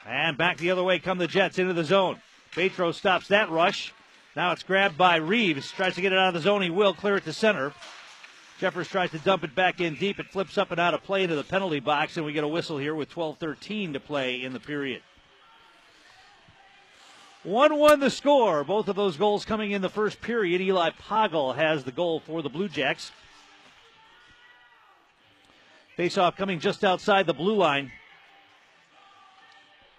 And 0.08 0.38
back 0.38 0.58
the 0.58 0.72
other 0.72 0.84
way 0.84 1.00
come 1.00 1.17
the 1.17 1.27
Jets 1.27 1.60
into 1.60 1.74
the 1.74 1.84
zone. 1.84 2.22
Petro 2.53 2.93
stops 2.93 3.27
that 3.27 3.50
rush. 3.50 3.93
Now 4.35 4.51
it's 4.51 4.63
grabbed 4.63 4.97
by 4.97 5.17
Reeves. 5.17 5.71
Tries 5.71 5.95
to 5.95 6.01
get 6.01 6.11
it 6.11 6.17
out 6.17 6.29
of 6.29 6.33
the 6.33 6.39
zone. 6.39 6.61
He 6.61 6.69
will 6.69 6.93
clear 6.93 7.17
it 7.17 7.25
to 7.25 7.33
center. 7.33 7.73
Jeffers 8.59 8.87
tries 8.87 9.11
to 9.11 9.19
dump 9.19 9.43
it 9.43 9.53
back 9.53 9.79
in 9.79 9.95
deep. 9.95 10.19
It 10.19 10.31
flips 10.31 10.57
up 10.57 10.71
and 10.71 10.79
out 10.79 10.93
of 10.93 11.03
play 11.03 11.23
into 11.23 11.35
the 11.35 11.43
penalty 11.43 11.79
box, 11.79 12.17
and 12.17 12.25
we 12.25 12.33
get 12.33 12.43
a 12.43 12.47
whistle 12.47 12.77
here 12.77 12.95
with 12.95 13.09
12 13.09 13.37
13 13.37 13.93
to 13.93 13.99
play 13.99 14.41
in 14.41 14.53
the 14.53 14.59
period. 14.59 15.01
1 17.43 17.77
1 17.77 17.99
the 17.99 18.09
score. 18.09 18.63
Both 18.63 18.87
of 18.87 18.95
those 18.95 19.17
goals 19.17 19.45
coming 19.45 19.71
in 19.71 19.81
the 19.81 19.89
first 19.89 20.21
period. 20.21 20.61
Eli 20.61 20.91
Poggle 20.91 21.55
has 21.55 21.83
the 21.83 21.91
goal 21.91 22.19
for 22.19 22.41
the 22.41 22.49
Blue 22.49 22.69
Jacks. 22.69 23.11
Face 25.95 26.17
off 26.17 26.35
coming 26.35 26.59
just 26.59 26.83
outside 26.83 27.27
the 27.27 27.33
blue 27.33 27.55
line 27.55 27.91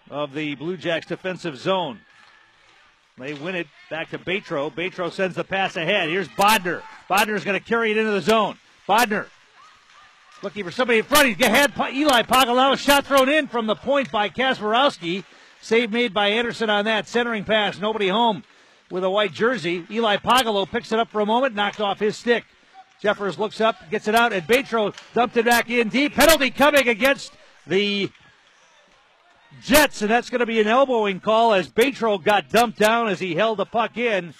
of 0.09 0.33
the 0.33 0.55
Blue 0.55 0.75
Jacks 0.75 1.05
defensive 1.05 1.57
zone. 1.57 2.01
They 3.17 3.33
win 3.33 3.55
it 3.55 3.67
back 3.89 4.09
to 4.09 4.19
Batro. 4.19 4.69
Batro 4.73 5.09
sends 5.09 5.37
the 5.37 5.45
pass 5.45 5.77
ahead. 5.77 6.09
Here's 6.09 6.27
Bodner. 6.27 6.81
Bodner's 7.09 7.45
going 7.45 7.57
to 7.57 7.65
carry 7.65 7.91
it 7.91 7.97
into 7.97 8.11
the 8.11 8.19
zone. 8.19 8.57
Bodner 8.89 9.27
looking 10.41 10.65
for 10.65 10.71
somebody 10.71 10.99
in 10.99 11.05
front. 11.05 11.27
He 11.27 11.45
had 11.45 11.71
Eli. 11.93 12.23
A 12.27 12.77
shot 12.77 13.05
thrown 13.05 13.29
in 13.29 13.47
from 13.47 13.67
the 13.67 13.75
point 13.75 14.11
by 14.11 14.27
Kazmarowski. 14.27 15.23
Save 15.61 15.93
made 15.93 16.13
by 16.13 16.27
Anderson 16.27 16.69
on 16.69 16.83
that. 16.85 17.07
Centering 17.07 17.45
pass. 17.45 17.79
Nobody 17.79 18.09
home 18.09 18.43
with 18.91 19.05
a 19.05 19.09
white 19.09 19.31
jersey. 19.31 19.85
Eli 19.89 20.17
Pagalo 20.17 20.69
picks 20.69 20.91
it 20.91 20.99
up 20.99 21.09
for 21.09 21.21
a 21.21 21.25
moment. 21.25 21.55
Knocked 21.55 21.79
off 21.79 21.99
his 21.99 22.17
stick. 22.17 22.43
Jeffers 23.01 23.39
looks 23.39 23.61
up, 23.61 23.89
gets 23.89 24.09
it 24.09 24.15
out, 24.15 24.33
and 24.33 24.45
Batro 24.45 24.93
dumped 25.13 25.37
it 25.37 25.45
back 25.45 25.69
in 25.69 25.87
deep. 25.87 26.15
Penalty 26.15 26.51
coming 26.51 26.89
against 26.89 27.31
the 27.65 28.09
Jets, 29.61 30.01
and 30.01 30.11
that's 30.11 30.29
going 30.29 30.39
to 30.39 30.45
be 30.45 30.59
an 30.59 30.67
elbowing 30.67 31.19
call 31.19 31.53
as 31.53 31.69
Batro 31.69 32.23
got 32.23 32.49
dumped 32.49 32.79
down 32.79 33.07
as 33.07 33.19
he 33.19 33.35
held 33.35 33.57
the 33.57 33.65
puck 33.65 33.97
in. 33.97 34.33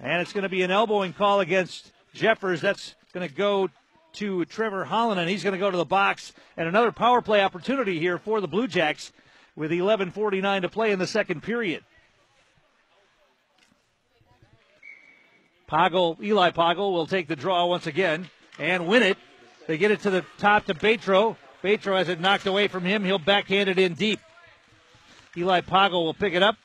And 0.00 0.22
it's 0.22 0.32
going 0.32 0.42
to 0.42 0.48
be 0.48 0.62
an 0.62 0.70
elbowing 0.70 1.12
call 1.12 1.40
against 1.40 1.92
Jeffers. 2.14 2.60
That's 2.60 2.94
going 3.12 3.28
to 3.28 3.34
go 3.34 3.68
to 4.14 4.44
Trevor 4.46 4.84
Holland, 4.84 5.20
and 5.20 5.28
he's 5.28 5.42
going 5.42 5.52
to 5.52 5.58
go 5.58 5.70
to 5.70 5.76
the 5.76 5.84
box. 5.84 6.32
And 6.56 6.68
another 6.68 6.92
power 6.92 7.20
play 7.20 7.42
opportunity 7.42 7.98
here 7.98 8.18
for 8.18 8.40
the 8.40 8.48
Blue 8.48 8.68
Jacks 8.68 9.12
with 9.56 9.70
11.49 9.70 10.62
to 10.62 10.68
play 10.68 10.92
in 10.92 10.98
the 10.98 11.06
second 11.06 11.42
period. 11.42 11.82
Poggle, 15.68 16.22
Eli 16.22 16.50
Poggle 16.50 16.92
will 16.92 17.06
take 17.06 17.28
the 17.28 17.36
draw 17.36 17.66
once 17.66 17.86
again 17.86 18.30
and 18.58 18.86
win 18.86 19.02
it. 19.02 19.18
They 19.66 19.76
get 19.76 19.90
it 19.90 20.00
to 20.00 20.10
the 20.10 20.24
top 20.38 20.64
to 20.66 20.74
Batro. 20.74 21.36
Batro 21.62 21.98
has 21.98 22.08
it 22.08 22.20
knocked 22.20 22.46
away 22.46 22.68
from 22.68 22.84
him. 22.84 23.04
He'll 23.04 23.18
backhand 23.18 23.68
it 23.68 23.78
in 23.78 23.94
deep. 23.94 24.20
Eli 25.36 25.60
Poggle 25.60 26.04
will 26.04 26.14
pick 26.14 26.34
it 26.34 26.42
up. 26.42 26.56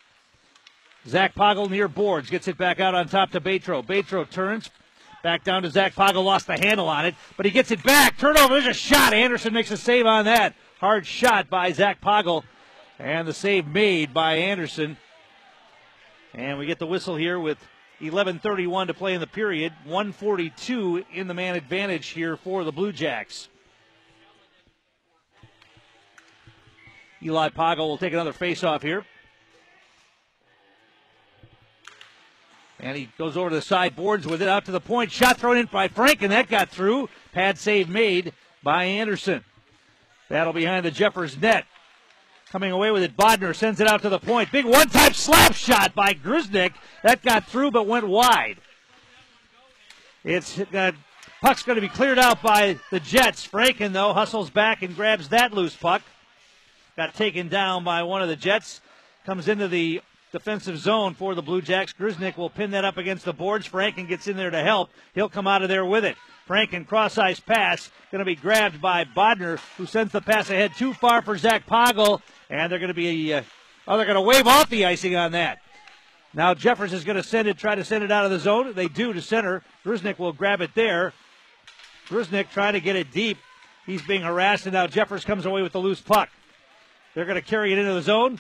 Zach 1.08 1.36
Poggle 1.36 1.70
near 1.70 1.88
boards. 1.88 2.30
Gets 2.30 2.48
it 2.48 2.58
back 2.58 2.80
out 2.80 2.96
on 2.96 3.08
top 3.08 3.32
to 3.32 3.42
Batro. 3.42 3.86
Batro 3.86 4.30
turns. 4.30 4.70
Back 5.22 5.44
down 5.44 5.64
to 5.64 5.70
Zach 5.70 5.96
Poggle. 5.96 6.24
Lost 6.24 6.48
the 6.48 6.58
handle 6.58 6.88
on 6.88 7.06
it, 7.06 7.16
but 7.38 7.46
he 7.46 7.52
gets 7.52 7.72
it 7.72 7.84
back. 7.84 8.18
Turnover. 8.18 8.54
There's 8.56 8.68
a 8.68 8.74
shot. 8.74 9.14
Anderson 9.14 9.54
makes 9.54 9.72
a 9.72 9.78
save 9.78 10.06
on 10.06 10.26
that. 10.26 10.56
Hard 10.80 11.06
shot 11.06 11.50
by 11.50 11.72
Zach 11.72 12.02
Poggle. 12.02 12.44
And 13.00 13.28
the 13.28 13.34
save 13.34 13.68
made 13.68 14.14
by 14.14 14.36
Anderson. 14.36 14.98
And 16.34 16.58
we 16.58 16.66
get 16.66 16.80
the 16.80 16.88
whistle 16.88 17.16
here 17.16 17.40
with 17.40 17.58
11:31 18.02 18.88
to 18.88 18.94
play 18.94 19.14
in 19.14 19.20
the 19.20 19.28
period. 19.28 19.74
142 19.86 21.06
in 21.14 21.28
the 21.28 21.34
man 21.34 21.56
advantage 21.56 22.08
here 22.08 22.38
for 22.38 22.64
the 22.64 22.72
Blue 22.72 22.92
Jacks. 22.92 23.50
Eli 27.24 27.50
Poggle 27.50 27.88
will 27.88 27.98
take 27.98 28.14
another 28.14 28.34
face-off 28.34 28.82
here. 28.82 29.06
And 32.80 32.98
he 32.98 33.10
goes 33.18 33.38
over 33.38 33.50
to 33.50 33.56
the 33.56 33.62
side 33.62 33.96
boards 33.96 34.28
with 34.28 34.42
it 34.42 34.50
out 34.50 34.66
to 34.66 34.72
the 34.72 34.82
point. 34.82 35.12
Shot 35.12 35.38
thrown 35.38 35.58
in 35.58 35.68
by 35.68 35.88
Frank, 35.88 36.22
and 36.22 36.34
that 36.34 36.50
got 36.50 36.70
through. 36.70 37.08
Pad 37.32 37.58
save 37.58 37.88
made 37.88 38.34
by 38.62 38.84
Anderson. 38.84 39.44
Battle 40.30 40.52
behind 40.52 40.86
the 40.86 40.92
Jeffers 40.92 41.40
net. 41.40 41.66
Coming 42.52 42.72
away 42.72 42.92
with 42.92 43.04
it, 43.04 43.16
Bodner 43.16 43.56
sends 43.56 43.80
it 43.80 43.88
out 43.88 44.02
to 44.02 44.10
the 44.10 44.20
point. 44.20 44.52
Big 44.52 44.66
one-time 44.66 45.14
slap 45.14 45.54
shot 45.54 45.96
by 45.96 46.14
Grisnick. 46.14 46.74
That 47.04 47.22
got 47.22 47.48
through 47.48 47.72
but 47.72 47.88
went 47.88 48.08
wide. 48.08 48.58
It's 50.24 50.60
uh, 50.60 50.92
puck's 51.42 51.64
going 51.64 51.78
to 51.78 51.82
be 51.82 51.88
cleared 51.88 52.20
out 52.20 52.42
by 52.42 52.80
the 52.92 53.00
Jets. 53.00 53.48
Franken 53.48 53.94
though 53.94 54.14
hustles 54.14 54.50
back 54.50 54.82
and 54.82 54.96
grabs 54.96 55.30
that 55.30 55.54
loose 55.54 55.76
puck. 55.76 56.02
Got 56.96 57.16
taken 57.16 57.48
down 57.48 57.84
by 57.84 58.04
one 58.04 58.22
of 58.22 58.28
the 58.28 58.36
Jets. 58.36 58.82
Comes 59.26 59.48
into 59.48 59.68
the 59.68 60.02
defensive 60.32 60.78
zone 60.78 61.14
for 61.14 61.34
the 61.34 61.42
Blue 61.42 61.62
Jacks. 61.62 61.94
Grisnick 61.94 62.38
will 62.38 62.50
pin 62.50 62.72
that 62.72 62.86
up 62.86 62.98
against 62.98 63.26
the 63.26 63.34
boards. 63.34 63.68
Franken 63.68 64.08
gets 64.08 64.28
in 64.28 64.38
there 64.38 64.52
to 64.52 64.62
help. 64.62 64.90
He'll 65.16 65.30
come 65.30 65.48
out 65.48 65.64
of 65.64 65.70
there 65.70 65.86
with 65.86 66.06
it. 66.06 66.18
Franken 66.48 66.86
cross 66.86 67.18
ice 67.18 67.40
pass 67.40 67.90
going 68.12 68.20
to 68.20 68.26
be 68.26 68.36
grabbed 68.36 68.82
by 68.82 69.06
Bodner, 69.06 69.60
who 69.78 69.86
sends 69.86 70.12
the 70.12 70.22
pass 70.22 70.50
ahead 70.50 70.72
too 70.78 70.94
far 70.94 71.22
for 71.22 71.38
Zach 71.38 71.66
Poggle, 71.66 72.22
and 72.50 72.72
they're 72.72 72.80
going 72.80 72.90
to 72.90 72.94
be 72.94 73.34
uh, 73.34 73.44
oh 73.88 73.96
they're 73.96 74.06
going 74.06 74.16
to 74.16 74.22
wave 74.22 74.46
off 74.46 74.70
the 74.70 74.86
icing 74.86 75.16
on 75.16 75.32
that. 75.32 75.60
Now 76.34 76.54
Jeffers 76.54 76.92
is 76.92 77.06
going 77.06 77.16
to 77.16 77.24
send 77.24 77.48
it, 77.48 77.58
try 77.58 77.76
to 77.76 77.86
send 77.86 78.04
it 78.04 78.12
out 78.12 78.26
of 78.26 78.32
the 78.32 78.40
zone. 78.40 78.74
They 78.74 78.88
do 78.88 79.14
to 79.14 79.22
center. 79.22 79.64
Grisnick 79.86 80.20
will 80.20 80.34
grab 80.34 80.60
it 80.62 80.72
there. 80.76 81.14
Grisnick 82.10 82.50
trying 82.52 82.74
to 82.74 82.82
get 82.82 82.98
it 82.98 83.12
deep. 83.12 83.38
He's 83.86 84.02
being 84.02 84.22
harassed, 84.22 84.66
and 84.66 84.74
now 84.74 84.88
Jeffers 84.88 85.24
comes 85.24 85.46
away 85.46 85.62
with 85.62 85.72
the 85.72 85.80
loose 85.80 86.02
puck. 86.02 86.30
They're 87.14 87.26
going 87.26 87.42
to 87.42 87.48
carry 87.48 87.72
it 87.74 87.80
into 87.80 87.94
the 87.94 88.02
zone. 88.02 88.40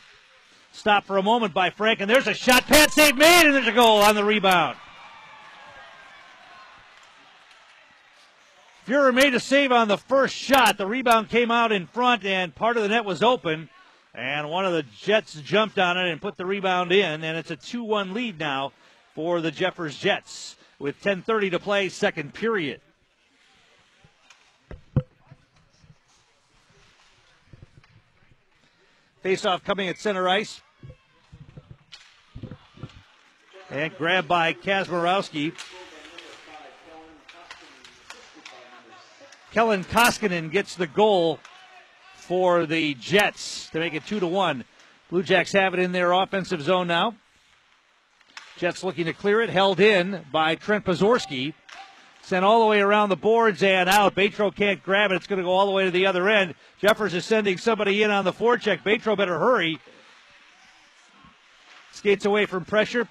Stop 0.72 1.06
for 1.06 1.18
a 1.18 1.24
moment 1.24 1.53
by 1.53 1.70
Frank, 1.70 2.01
and 2.01 2.10
there's 2.10 2.27
a 2.27 2.34
shot. 2.34 2.65
Pad 2.65 2.92
save 2.92 3.15
made, 3.15 3.46
and 3.46 3.53
there's 3.53 3.68
a 3.68 3.72
goal 3.72 4.01
on 4.01 4.15
the 4.15 4.24
rebound. 4.24 4.77
Fuhrer 8.88 9.13
made 9.13 9.34
a 9.36 9.39
save 9.39 9.72
on 9.72 9.88
the 9.88 9.98
first 9.98 10.36
shot. 10.36 10.77
The 10.77 10.88
rebound 10.88 11.30
came 11.30 11.51
out 11.51 11.72
in 11.72 11.86
front, 11.86 12.25
and 12.25 12.53
part 12.53 12.75
of 12.75 12.84
the 12.84 12.89
net 12.89 13.06
was 13.06 13.22
open. 13.22 13.70
And 14.15 14.50
one 14.50 14.65
of 14.65 14.74
the 14.74 14.84
Jets 14.84 15.36
jumped 15.42 15.80
on 15.80 15.98
it 15.98 16.12
and 16.12 16.22
put 16.22 16.38
the 16.38 16.46
rebound 16.46 16.92
in, 16.92 17.24
and 17.24 17.38
it's 17.38 17.51
a 17.51 17.56
2 17.56 17.84
1 17.84 18.13
lead 18.13 18.39
now 18.39 18.74
for 19.15 19.42
the 19.42 19.51
Jeffers 19.51 19.98
Jets 19.98 20.56
with 20.80 21.01
10.30 21.01 21.51
to 21.51 21.60
play, 21.60 21.89
second 21.89 22.34
period. 22.34 22.82
Face-off 29.24 29.63
coming 29.63 29.88
at 29.88 29.98
center 29.98 30.27
ice. 30.27 30.62
And 33.70 33.98
grabbed 33.98 34.27
by 34.27 34.51
Kazmarowski. 34.51 35.53
Kellen 39.53 39.86
Koskinen 39.86 40.51
gets 40.51 40.75
the 40.75 40.88
goal 40.88 41.39
for 42.15 42.65
the 42.65 42.96
Jets 42.96 43.70
to 43.70 43.80
make 43.80 43.94
it 43.94 44.06
two 44.06 44.20
to 44.20 44.27
one. 44.27 44.65
Blue 45.10 45.24
Jacks 45.24 45.53
have 45.53 45.74
it 45.74 45.80
in 45.80 45.94
their 45.94 46.12
offensive 46.12 46.62
zone 46.62 46.88
now. 46.88 47.15
Jets 48.58 48.84
looking 48.84 49.06
to 49.06 49.13
clear 49.13 49.39
it, 49.39 49.50
held 49.50 49.80
in 49.80 50.25
by 50.34 50.56
Trent 50.56 50.84
Pazorski. 50.84 51.53
Sent 52.24 52.46
all 52.46 52.62
the 52.62 52.68
way 52.68 52.80
around 52.80 53.10
the 53.10 53.18
boards 53.18 53.62
and 53.63 53.89
out. 53.89 54.15
Batro 54.15 54.56
can't 54.56 54.82
grab 54.82 55.12
it. 55.12 55.15
It's 55.15 55.27
going 55.27 55.39
to 55.39 55.44
go 55.44 55.51
all 55.51 55.65
the 55.65 55.74
way 55.74 55.84
to 55.84 55.92
the 55.92 56.06
other 56.06 56.30
end. 56.30 56.56
Jeffers 56.80 57.13
is 57.13 57.25
sending 57.25 57.58
somebody 57.58 58.01
in 58.01 58.12
on 58.12 58.24
the 58.24 58.32
forecheck. 58.32 58.82
Batro 58.82 59.18
better 59.18 59.38
hurry. 59.38 59.77
Skates 61.92 62.24
away 62.24 62.46
from 62.46 62.63
pressure. 62.63 63.10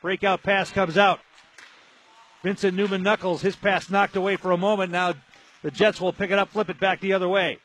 Breakout 0.00 0.42
pass 0.42 0.70
comes 0.70 0.96
out. 0.96 1.20
Vincent 2.42 2.74
Newman 2.74 3.02
Knuckles, 3.02 3.42
his 3.42 3.54
pass 3.54 3.90
knocked 3.90 4.16
away 4.16 4.36
for 4.36 4.50
a 4.50 4.56
moment. 4.56 4.90
Now 4.90 5.12
the 5.62 5.70
Jets 5.70 6.00
will 6.00 6.12
pick 6.14 6.30
it 6.30 6.38
up, 6.38 6.48
flip 6.48 6.70
it 6.70 6.80
back 6.80 7.00
the 7.00 7.12
other 7.12 7.28
way. 7.28 7.58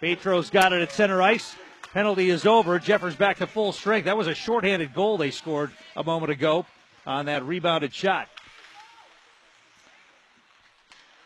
Batro's 0.00 0.50
got 0.50 0.72
it 0.72 0.82
at 0.82 0.92
center 0.92 1.20
ice. 1.20 1.56
Penalty 1.92 2.30
is 2.30 2.46
over. 2.46 2.78
Jeffers 2.78 3.16
back 3.16 3.38
to 3.38 3.46
full 3.46 3.72
strength. 3.72 4.04
That 4.04 4.16
was 4.16 4.28
a 4.28 4.34
shorthanded 4.34 4.94
goal 4.94 5.18
they 5.18 5.32
scored 5.32 5.72
a 5.96 6.04
moment 6.04 6.30
ago 6.30 6.64
on 7.06 7.26
that 7.26 7.44
rebounded 7.44 7.92
shot. 7.92 8.28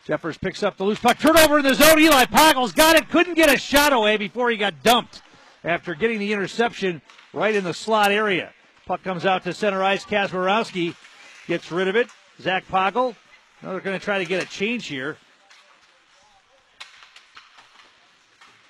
Jeffers 0.05 0.37
picks 0.37 0.63
up 0.63 0.77
the 0.77 0.83
loose 0.83 0.99
puck. 0.99 1.19
Turnover 1.19 1.59
in 1.59 1.65
the 1.65 1.75
zone. 1.75 1.99
Eli 1.99 2.25
Poggle's 2.25 2.73
got 2.73 2.95
it. 2.95 3.09
Couldn't 3.09 3.35
get 3.35 3.53
a 3.53 3.57
shot 3.57 3.93
away 3.93 4.17
before 4.17 4.49
he 4.49 4.57
got 4.57 4.81
dumped 4.81 5.21
after 5.63 5.93
getting 5.93 6.19
the 6.19 6.33
interception 6.33 7.01
right 7.33 7.53
in 7.53 7.63
the 7.63 7.73
slot 7.73 8.11
area. 8.11 8.51
Puck 8.87 9.03
comes 9.03 9.25
out 9.25 9.43
to 9.43 9.53
center 9.53 9.83
ice. 9.83 10.03
Kazmarowski 10.03 10.95
gets 11.47 11.71
rid 11.71 11.87
of 11.87 11.95
it. 11.95 12.07
Zach 12.39 12.67
Poggle. 12.67 13.15
Now 13.61 13.71
they're 13.71 13.79
going 13.79 13.99
to 13.99 14.03
try 14.03 14.17
to 14.17 14.25
get 14.25 14.41
a 14.41 14.47
change 14.47 14.87
here. 14.87 15.17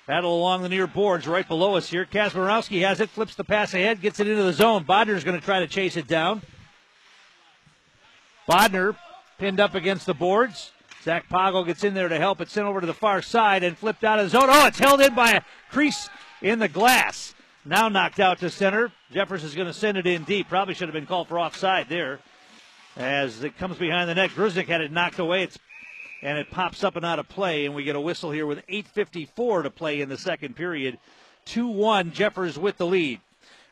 Battle 0.06 0.36
along 0.36 0.62
the 0.62 0.68
near 0.68 0.86
boards 0.86 1.26
right 1.26 1.46
below 1.46 1.76
us 1.76 1.88
here. 1.88 2.04
Kazmarowski 2.04 2.82
has 2.82 3.00
it, 3.00 3.08
flips 3.08 3.36
the 3.36 3.44
pass 3.44 3.72
ahead, 3.72 4.02
gets 4.02 4.20
it 4.20 4.28
into 4.28 4.42
the 4.42 4.52
zone. 4.52 4.84
Bodner's 4.84 5.24
going 5.24 5.38
to 5.38 5.44
try 5.44 5.60
to 5.60 5.66
chase 5.66 5.96
it 5.96 6.06
down. 6.06 6.42
Bodner 8.46 8.96
pinned 9.38 9.60
up 9.60 9.74
against 9.74 10.04
the 10.04 10.12
boards. 10.12 10.72
Zach 11.04 11.28
Poggle 11.28 11.66
gets 11.66 11.82
in 11.82 11.94
there 11.94 12.08
to 12.08 12.18
help. 12.18 12.40
It's 12.40 12.52
sent 12.52 12.66
over 12.66 12.80
to 12.80 12.86
the 12.86 12.94
far 12.94 13.22
side 13.22 13.64
and 13.64 13.76
flipped 13.76 14.04
out 14.04 14.18
of 14.18 14.26
the 14.26 14.30
zone. 14.30 14.48
Oh, 14.48 14.66
it's 14.66 14.78
held 14.78 15.00
in 15.00 15.14
by 15.14 15.32
a 15.32 15.42
crease 15.70 16.08
in 16.40 16.58
the 16.60 16.68
glass. 16.68 17.34
Now 17.64 17.88
knocked 17.88 18.20
out 18.20 18.38
to 18.40 18.50
center. 18.50 18.92
Jeffers 19.12 19.44
is 19.44 19.54
going 19.54 19.66
to 19.66 19.74
send 19.74 19.98
it 19.98 20.06
in 20.06 20.24
deep. 20.24 20.48
Probably 20.48 20.74
should 20.74 20.88
have 20.88 20.94
been 20.94 21.06
called 21.06 21.28
for 21.28 21.38
offside 21.38 21.88
there. 21.88 22.20
As 22.96 23.42
it 23.42 23.58
comes 23.58 23.78
behind 23.78 24.08
the 24.08 24.14
net, 24.14 24.30
Grisnick 24.30 24.66
had 24.66 24.80
it 24.80 24.92
knocked 24.92 25.18
away. 25.18 25.44
It's 25.44 25.58
and 26.22 26.38
it 26.38 26.50
pops 26.50 26.84
up 26.84 26.94
and 26.94 27.04
out 27.04 27.18
of 27.18 27.28
play, 27.28 27.66
and 27.66 27.74
we 27.74 27.82
get 27.82 27.96
a 27.96 28.00
whistle 28.00 28.30
here 28.30 28.46
with 28.46 28.64
8.54 28.68 29.64
to 29.64 29.70
play 29.70 30.00
in 30.00 30.08
the 30.08 30.16
second 30.16 30.54
period. 30.54 30.98
2 31.46 31.66
1, 31.66 32.12
Jeffers 32.12 32.58
with 32.58 32.78
the 32.78 32.86
lead. 32.86 33.20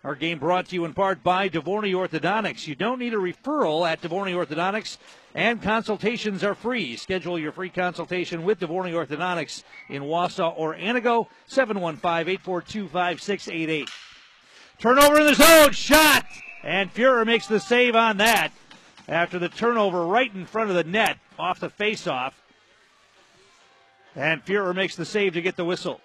Our 0.02 0.14
game 0.14 0.38
brought 0.38 0.68
to 0.68 0.74
you 0.74 0.86
in 0.86 0.94
part 0.94 1.22
by 1.22 1.50
Devorney 1.50 1.92
Orthodontics. 1.92 2.66
You 2.66 2.74
don't 2.74 2.98
need 2.98 3.12
a 3.12 3.18
referral 3.18 3.86
at 3.86 4.00
Devorney 4.00 4.32
Orthodontics, 4.32 4.96
and 5.34 5.60
consultations 5.60 6.42
are 6.42 6.54
free. 6.54 6.96
Schedule 6.96 7.38
your 7.38 7.52
free 7.52 7.68
consultation 7.68 8.44
with 8.44 8.60
Devorney 8.60 8.94
Orthodontics 8.94 9.62
in 9.90 10.04
Wausau 10.04 10.54
or 10.56 10.74
Antigo, 10.74 11.26
715-842-5688. 11.50 13.90
Turnover 14.78 15.20
in 15.20 15.26
the 15.26 15.34
zone, 15.34 15.72
shot! 15.72 16.24
And 16.62 16.94
Fuhrer 16.94 17.26
makes 17.26 17.46
the 17.46 17.60
save 17.60 17.94
on 17.94 18.16
that 18.16 18.52
after 19.06 19.38
the 19.38 19.50
turnover 19.50 20.06
right 20.06 20.34
in 20.34 20.46
front 20.46 20.70
of 20.70 20.76
the 20.76 20.84
net 20.84 21.18
off 21.38 21.60
the 21.60 21.68
faceoff. 21.68 22.32
And 24.16 24.42
Fuhrer 24.46 24.74
makes 24.74 24.96
the 24.96 25.04
save 25.04 25.34
to 25.34 25.42
get 25.42 25.56
the 25.56 25.66
whistle. 25.66 26.00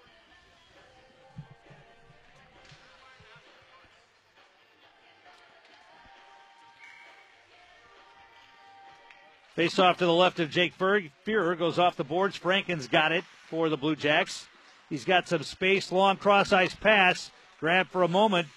Face 9.56 9.78
off 9.78 9.96
to 9.96 10.04
the 10.04 10.12
left 10.12 10.38
of 10.38 10.50
Jake. 10.50 10.76
Fuhrer 10.76 11.58
goes 11.58 11.78
off 11.78 11.96
the 11.96 12.04
boards. 12.04 12.36
Franken's 12.36 12.88
got 12.88 13.10
it 13.10 13.24
for 13.48 13.70
the 13.70 13.78
Blue 13.78 13.96
Jacks. 13.96 14.46
He's 14.90 15.06
got 15.06 15.26
some 15.28 15.42
space. 15.44 15.90
Long 15.90 16.18
cross 16.18 16.52
ice 16.52 16.74
pass. 16.74 17.30
Grabbed 17.58 17.88
for 17.88 18.02
a 18.02 18.08
moment 18.08 18.48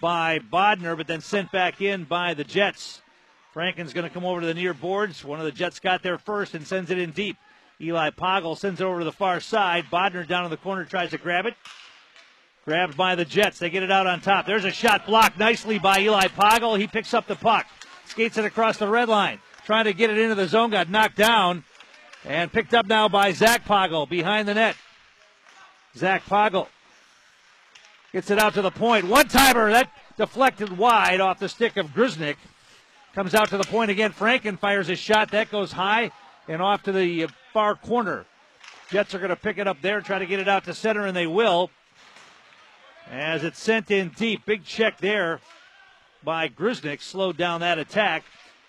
by 0.00 0.40
Bodner, 0.40 0.96
but 0.96 1.06
then 1.06 1.20
sent 1.20 1.52
back 1.52 1.80
in 1.80 2.02
by 2.02 2.34
the 2.34 2.42
Jets. 2.42 3.02
Franken's 3.52 3.92
going 3.92 4.02
to 4.02 4.12
come 4.12 4.24
over 4.24 4.40
to 4.40 4.46
the 4.48 4.54
near 4.54 4.74
boards. 4.74 5.24
One 5.24 5.38
of 5.38 5.44
the 5.44 5.52
Jets 5.52 5.78
got 5.78 6.02
there 6.02 6.18
first 6.18 6.54
and 6.54 6.66
sends 6.66 6.90
it 6.90 6.98
in 6.98 7.12
deep. 7.12 7.36
Eli 7.80 8.10
Poggle 8.10 8.58
sends 8.58 8.80
it 8.80 8.84
over 8.84 8.98
to 8.98 9.04
the 9.04 9.12
far 9.12 9.38
side. 9.38 9.84
Bodner 9.92 10.26
down 10.26 10.44
in 10.44 10.50
the 10.50 10.56
corner 10.56 10.84
tries 10.84 11.10
to 11.10 11.18
grab 11.18 11.46
it. 11.46 11.54
Grabbed 12.64 12.96
by 12.96 13.14
the 13.14 13.24
Jets. 13.24 13.60
They 13.60 13.70
get 13.70 13.84
it 13.84 13.92
out 13.92 14.08
on 14.08 14.20
top. 14.20 14.46
There's 14.46 14.64
a 14.64 14.72
shot 14.72 15.06
blocked 15.06 15.38
nicely 15.38 15.78
by 15.78 16.00
Eli 16.00 16.26
Poggle. 16.26 16.80
He 16.80 16.88
picks 16.88 17.14
up 17.14 17.28
the 17.28 17.36
puck. 17.36 17.66
Skates 18.06 18.38
it 18.38 18.44
across 18.44 18.76
the 18.76 18.88
red 18.88 19.08
line 19.08 19.38
trying 19.64 19.84
to 19.84 19.92
get 19.92 20.10
it 20.10 20.18
into 20.18 20.34
the 20.34 20.48
zone, 20.48 20.70
got 20.70 20.88
knocked 20.88 21.16
down, 21.16 21.64
and 22.24 22.52
picked 22.52 22.74
up 22.74 22.86
now 22.86 23.08
by 23.08 23.32
Zach 23.32 23.64
Poggle 23.64 24.08
behind 24.08 24.48
the 24.48 24.54
net. 24.54 24.76
Zach 25.96 26.24
Poggle 26.24 26.68
gets 28.12 28.30
it 28.30 28.38
out 28.38 28.54
to 28.54 28.62
the 28.62 28.70
point. 28.70 29.06
One 29.06 29.28
timer 29.28 29.70
that 29.70 29.90
deflected 30.16 30.76
wide 30.76 31.20
off 31.20 31.38
the 31.38 31.48
stick 31.48 31.76
of 31.76 31.88
Grisnick. 31.88 32.36
Comes 33.14 33.34
out 33.34 33.50
to 33.50 33.58
the 33.58 33.64
point 33.64 33.90
again. 33.90 34.12
Franken 34.12 34.58
fires 34.58 34.88
a 34.88 34.96
shot 34.96 35.32
that 35.32 35.50
goes 35.50 35.72
high 35.72 36.10
and 36.48 36.62
off 36.62 36.82
to 36.84 36.92
the 36.92 37.28
far 37.52 37.74
corner. 37.74 38.24
Jets 38.90 39.14
are 39.14 39.18
going 39.18 39.30
to 39.30 39.36
pick 39.36 39.58
it 39.58 39.66
up 39.66 39.80
there, 39.82 40.00
try 40.00 40.18
to 40.18 40.26
get 40.26 40.40
it 40.40 40.48
out 40.48 40.64
to 40.64 40.74
center, 40.74 41.06
and 41.06 41.16
they 41.16 41.26
will. 41.26 41.70
As 43.10 43.44
it's 43.44 43.58
sent 43.58 43.90
in 43.90 44.10
deep. 44.10 44.46
Big 44.46 44.64
check 44.64 44.98
there 44.98 45.40
by 46.22 46.48
Grisnick. 46.48 47.02
Slowed 47.02 47.36
down 47.36 47.60
that 47.60 47.78
attack. 47.78 48.24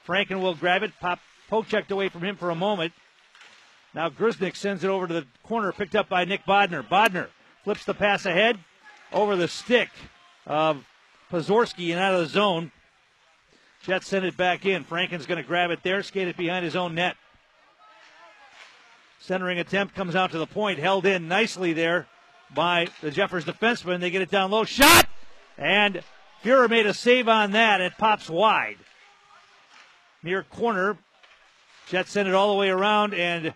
Franken 0.07 0.41
will 0.41 0.55
grab 0.55 0.83
it. 0.83 0.91
Pop 0.99 1.19
poke 1.49 1.67
checked 1.67 1.91
away 1.91 2.09
from 2.09 2.23
him 2.23 2.35
for 2.35 2.49
a 2.49 2.55
moment. 2.55 2.93
Now 3.93 4.09
Grisnick 4.09 4.55
sends 4.55 4.83
it 4.83 4.89
over 4.89 5.07
to 5.07 5.13
the 5.13 5.27
corner, 5.43 5.71
picked 5.71 5.95
up 5.95 6.09
by 6.09 6.25
Nick 6.25 6.45
Bodner. 6.45 6.87
Bodner 6.87 7.27
flips 7.63 7.85
the 7.85 7.93
pass 7.93 8.25
ahead 8.25 8.57
over 9.11 9.35
the 9.35 9.47
stick 9.47 9.89
of 10.45 10.83
Pazorski 11.31 11.91
and 11.91 11.99
out 11.99 12.13
of 12.13 12.21
the 12.21 12.25
zone. 12.27 12.71
Jets 13.83 14.07
send 14.07 14.25
it 14.25 14.35
back 14.37 14.65
in. 14.65 14.83
Franken's 14.83 15.25
going 15.25 15.41
to 15.41 15.47
grab 15.47 15.69
it 15.69 15.83
there, 15.83 16.01
skate 16.03 16.27
it 16.27 16.37
behind 16.37 16.65
his 16.65 16.75
own 16.75 16.95
net. 16.95 17.17
Centering 19.19 19.59
attempt 19.59 19.95
comes 19.95 20.15
out 20.15 20.31
to 20.31 20.37
the 20.37 20.47
point, 20.47 20.79
held 20.79 21.05
in 21.05 21.27
nicely 21.27 21.73
there 21.73 22.07
by 22.53 22.87
the 23.01 23.11
Jeffers 23.11 23.45
defenseman. 23.45 23.99
They 23.99 24.09
get 24.09 24.21
it 24.21 24.31
down 24.31 24.51
low. 24.51 24.63
Shot! 24.63 25.07
And 25.57 26.01
Fuhrer 26.43 26.69
made 26.69 26.85
a 26.85 26.93
save 26.93 27.29
on 27.29 27.51
that. 27.51 27.79
It 27.79 27.93
pops 27.97 28.29
wide 28.29 28.77
near 30.23 30.43
corner. 30.43 30.97
Jets 31.87 32.11
send 32.11 32.27
it 32.27 32.33
all 32.33 32.53
the 32.53 32.59
way 32.59 32.69
around, 32.69 33.13
and 33.13 33.53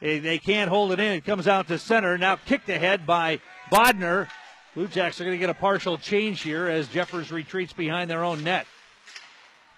they 0.00 0.38
can't 0.38 0.68
hold 0.68 0.92
it 0.92 0.98
in. 0.98 1.12
It 1.12 1.24
comes 1.24 1.46
out 1.46 1.68
to 1.68 1.78
center. 1.78 2.18
Now 2.18 2.36
kicked 2.36 2.68
ahead 2.68 3.06
by 3.06 3.40
Bodner. 3.70 4.28
Blue 4.74 4.88
Jacks 4.88 5.20
are 5.20 5.24
going 5.24 5.36
to 5.36 5.38
get 5.38 5.50
a 5.50 5.54
partial 5.54 5.98
change 5.98 6.40
here 6.40 6.66
as 6.66 6.88
Jeffers 6.88 7.30
retreats 7.30 7.74
behind 7.74 8.08
their 8.08 8.24
own 8.24 8.42
net. 8.42 8.66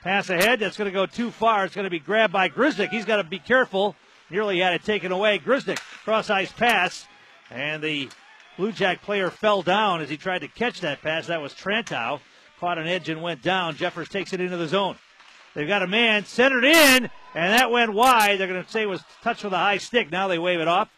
Pass 0.03 0.31
ahead. 0.31 0.61
That's 0.61 0.77
going 0.77 0.87
to 0.91 0.95
go 0.95 1.07
too 1.07 1.31
far. 1.31 1.65
It's 1.65 1.75
going 1.75 1.85
to 1.85 1.91
be 1.91 1.99
grabbed 1.99 2.33
by 2.33 2.49
Grisnick. 2.49 2.91
He's 2.91 3.05
got 3.05 3.17
to 3.17 3.25
be 3.25 3.41
careful. 3.41 3.97
Nearly 4.31 4.61
had 4.61 4.75
it 4.75 4.85
taken 4.85 5.11
away. 5.11 5.39
Grisnick, 5.39 5.79
cross 6.05 6.31
ice 6.31 6.53
pass. 6.53 7.07
And 7.51 7.83
the 7.83 8.09
Blue 8.57 8.71
Jack 8.71 9.03
player 9.03 9.31
fell 9.31 9.63
down 9.63 10.01
as 10.01 10.09
he 10.09 10.17
tried 10.17 10.41
to 10.41 10.49
catch 10.49 10.81
that 10.83 11.03
pass. 11.03 11.27
That 11.27 11.43
was 11.43 11.53
Trantow. 11.53 12.21
Caught 12.61 12.79
an 12.79 12.87
edge 12.87 13.09
and 13.09 13.21
went 13.21 13.43
down. 13.43 13.75
Jeffers 13.75 14.09
takes 14.09 14.33
it 14.33 14.41
into 14.41 14.57
the 14.57 14.69
zone. 14.69 14.97
They've 15.55 15.69
got 15.69 15.83
a 15.83 15.87
man 15.87 16.25
centered 16.25 16.65
in, 16.65 17.11
and 17.35 17.53
that 17.53 17.71
went 17.71 17.93
wide. 17.93 18.39
They're 18.39 18.49
going 18.49 18.63
to 18.63 18.71
say 18.71 18.83
it 18.83 18.87
was 18.87 19.03
touched 19.23 19.45
with 19.45 19.53
a 19.53 19.59
high 19.59 19.79
stick. 19.79 20.11
Now 20.11 20.27
they 20.29 20.39
wave 20.39 20.61
it 20.61 20.69
off. 20.69 20.89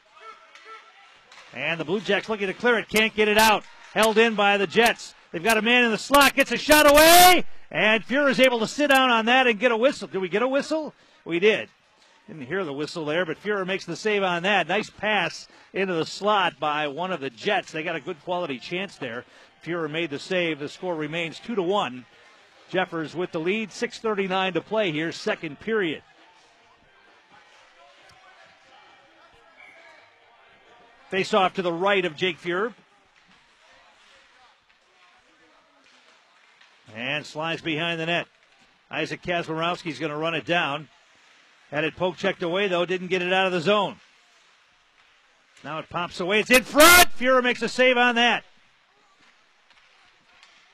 And 1.55 1.79
the 1.79 1.85
Blue 1.85 2.01
Jacks 2.01 2.29
looking 2.29 2.49
to 2.49 2.55
clear 2.55 2.79
it, 2.79 2.89
can't 2.89 3.15
get 3.15 3.29
it 3.29 3.39
out. 3.39 3.65
Held 3.93 4.19
in 4.19 4.35
by 4.35 4.57
the 4.57 4.67
Jets. 4.67 5.15
They've 5.31 5.43
got 5.43 5.59
a 5.59 5.63
man 5.63 5.85
in 5.85 5.91
the 5.91 5.99
slot, 5.99 6.35
gets 6.35 6.53
a 6.53 6.57
shot 6.57 6.91
away, 6.91 7.45
and 7.71 8.07
Fuhrer 8.07 8.31
is 8.31 8.41
able 8.41 8.59
to 8.61 8.67
sit 8.67 8.89
down 8.89 9.11
on 9.11 9.27
that 9.27 9.47
and 9.47 9.59
get 9.59 9.73
a 9.73 9.77
whistle. 9.77 10.09
Did 10.09 10.19
we 10.19 10.29
get 10.29 10.43
a 10.43 10.49
whistle? 10.49 10.95
We 11.25 11.39
did. 11.39 11.69
Didn't 12.27 12.47
hear 12.47 12.65
the 12.65 12.73
whistle 12.73 13.05
there, 13.05 13.25
but 13.25 13.43
Fuhrer 13.43 13.67
makes 13.67 13.85
the 13.85 13.97
save 13.97 14.23
on 14.23 14.43
that. 14.43 14.69
Nice 14.69 14.91
pass 14.91 15.49
into 15.73 15.95
the 15.95 16.07
slot 16.07 16.59
by 16.59 16.89
one 16.89 17.13
of 17.13 17.21
the 17.21 17.31
Jets. 17.31 17.73
They 17.73 17.83
got 17.83 17.97
a 17.97 18.01
good 18.01 18.23
quality 18.25 18.59
chance 18.59 18.97
there. 18.97 19.25
Fuhrer 19.65 19.91
made 19.91 20.11
the 20.11 20.19
save. 20.19 20.59
The 20.59 20.69
score 20.69 20.95
remains 20.95 21.39
two 21.39 21.55
to 21.55 21.63
one 21.63 22.05
Jeffers 22.71 23.15
with 23.15 23.33
the 23.33 23.41
lead. 23.41 23.71
6.39 23.71 24.55
to 24.55 24.61
play 24.61 24.93
here, 24.93 25.13
second 25.13 25.61
period. 25.61 26.03
Face 31.11 31.33
off 31.33 31.55
to 31.55 31.63
the 31.63 31.73
right 31.73 32.05
of 32.05 32.17
Jake 32.17 32.41
Fuhrer. 32.41 32.75
And 36.95 37.25
slides 37.25 37.63
behind 37.63 38.01
the 38.01 38.07
net. 38.07 38.27
Isaac 38.91 39.23
Kazmarowski's 39.23 39.99
going 39.99 40.11
to 40.11 40.17
run 40.17 40.35
it 40.35 40.45
down. 40.45 40.89
Had 41.71 41.85
it 41.85 41.97
poke 41.97 42.17
checked 42.17 42.43
away, 42.43 42.69
though, 42.69 42.87
didn't 42.87 43.09
get 43.09 43.23
it 43.23 43.33
out 43.33 43.47
of 43.47 43.53
the 43.53 43.61
zone. 43.61 43.97
Now 45.65 45.79
it 45.79 45.89
pops 45.89 46.21
away. 46.21 46.41
It's 46.41 46.51
in 46.51 46.63
front. 46.63 47.09
Fuhrer 47.19 47.43
makes 47.43 47.63
a 47.63 47.69
save 47.69 47.97
on 47.97 48.15
that. 48.17 48.45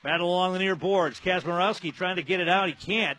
Battle 0.03 0.27
along 0.27 0.53
the 0.53 0.59
near 0.59 0.75
boards. 0.75 1.19
Kazmarowski 1.21 1.95
trying 1.95 2.17
to 2.17 2.23
get 2.23 2.41
it 2.41 2.49
out. 2.49 2.67
He 2.67 2.73
can't. 2.73 3.17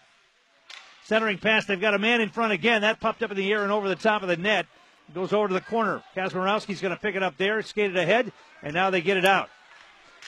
Centering 1.04 1.38
pass. 1.38 1.64
They've 1.64 1.80
got 1.80 1.94
a 1.94 1.98
man 1.98 2.20
in 2.20 2.28
front 2.28 2.52
again. 2.52 2.82
That 2.82 3.00
popped 3.00 3.22
up 3.22 3.30
in 3.30 3.36
the 3.36 3.50
air 3.50 3.62
and 3.62 3.72
over 3.72 3.88
the 3.88 3.96
top 3.96 4.22
of 4.22 4.28
the 4.28 4.36
net. 4.36 4.66
Goes 5.14 5.32
over 5.32 5.48
to 5.48 5.54
the 5.54 5.60
corner. 5.60 6.02
Kazmarowski's 6.14 6.80
going 6.80 6.94
to 6.94 7.00
pick 7.00 7.16
it 7.16 7.22
up 7.22 7.36
there. 7.36 7.60
Skated 7.62 7.96
ahead, 7.96 8.32
and 8.62 8.72
now 8.72 8.90
they 8.90 9.00
get 9.00 9.16
it 9.16 9.24
out. 9.24 9.48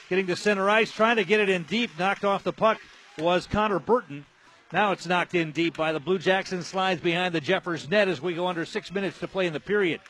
Getting 0.08 0.26
to 0.26 0.36
center 0.36 0.68
ice, 0.68 0.92
trying 0.92 1.16
to 1.16 1.24
get 1.24 1.40
it 1.40 1.48
in 1.48 1.62
deep. 1.64 1.90
Knocked 1.98 2.24
off 2.24 2.42
the 2.42 2.52
puck 2.52 2.78
was 3.18 3.46
Connor 3.46 3.78
Burton. 3.78 4.26
Now 4.72 4.92
it's 4.92 5.06
knocked 5.06 5.34
in 5.34 5.52
deep 5.52 5.76
by 5.76 5.92
the 5.92 6.00
Blue 6.00 6.18
Jackson 6.18 6.62
slides 6.62 7.00
behind 7.00 7.34
the 7.34 7.40
Jeffers 7.40 7.88
net 7.88 8.08
as 8.08 8.20
we 8.20 8.34
go 8.34 8.46
under 8.46 8.64
six 8.64 8.92
minutes 8.92 9.18
to 9.20 9.28
play 9.28 9.46
in 9.46 9.52
the 9.52 9.60
period. 9.60 10.00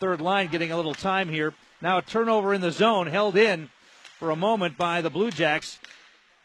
Third 0.00 0.20
line 0.20 0.48
getting 0.48 0.72
a 0.72 0.76
little 0.76 0.94
time 0.94 1.28
here. 1.28 1.54
Now 1.80 1.98
a 1.98 2.02
turnover 2.02 2.52
in 2.52 2.60
the 2.60 2.72
zone, 2.72 3.06
held 3.06 3.36
in 3.36 3.70
for 4.20 4.30
a 4.30 4.36
moment 4.36 4.76
by 4.76 5.00
the 5.00 5.10
Blue 5.10 5.30
Jacks. 5.30 5.80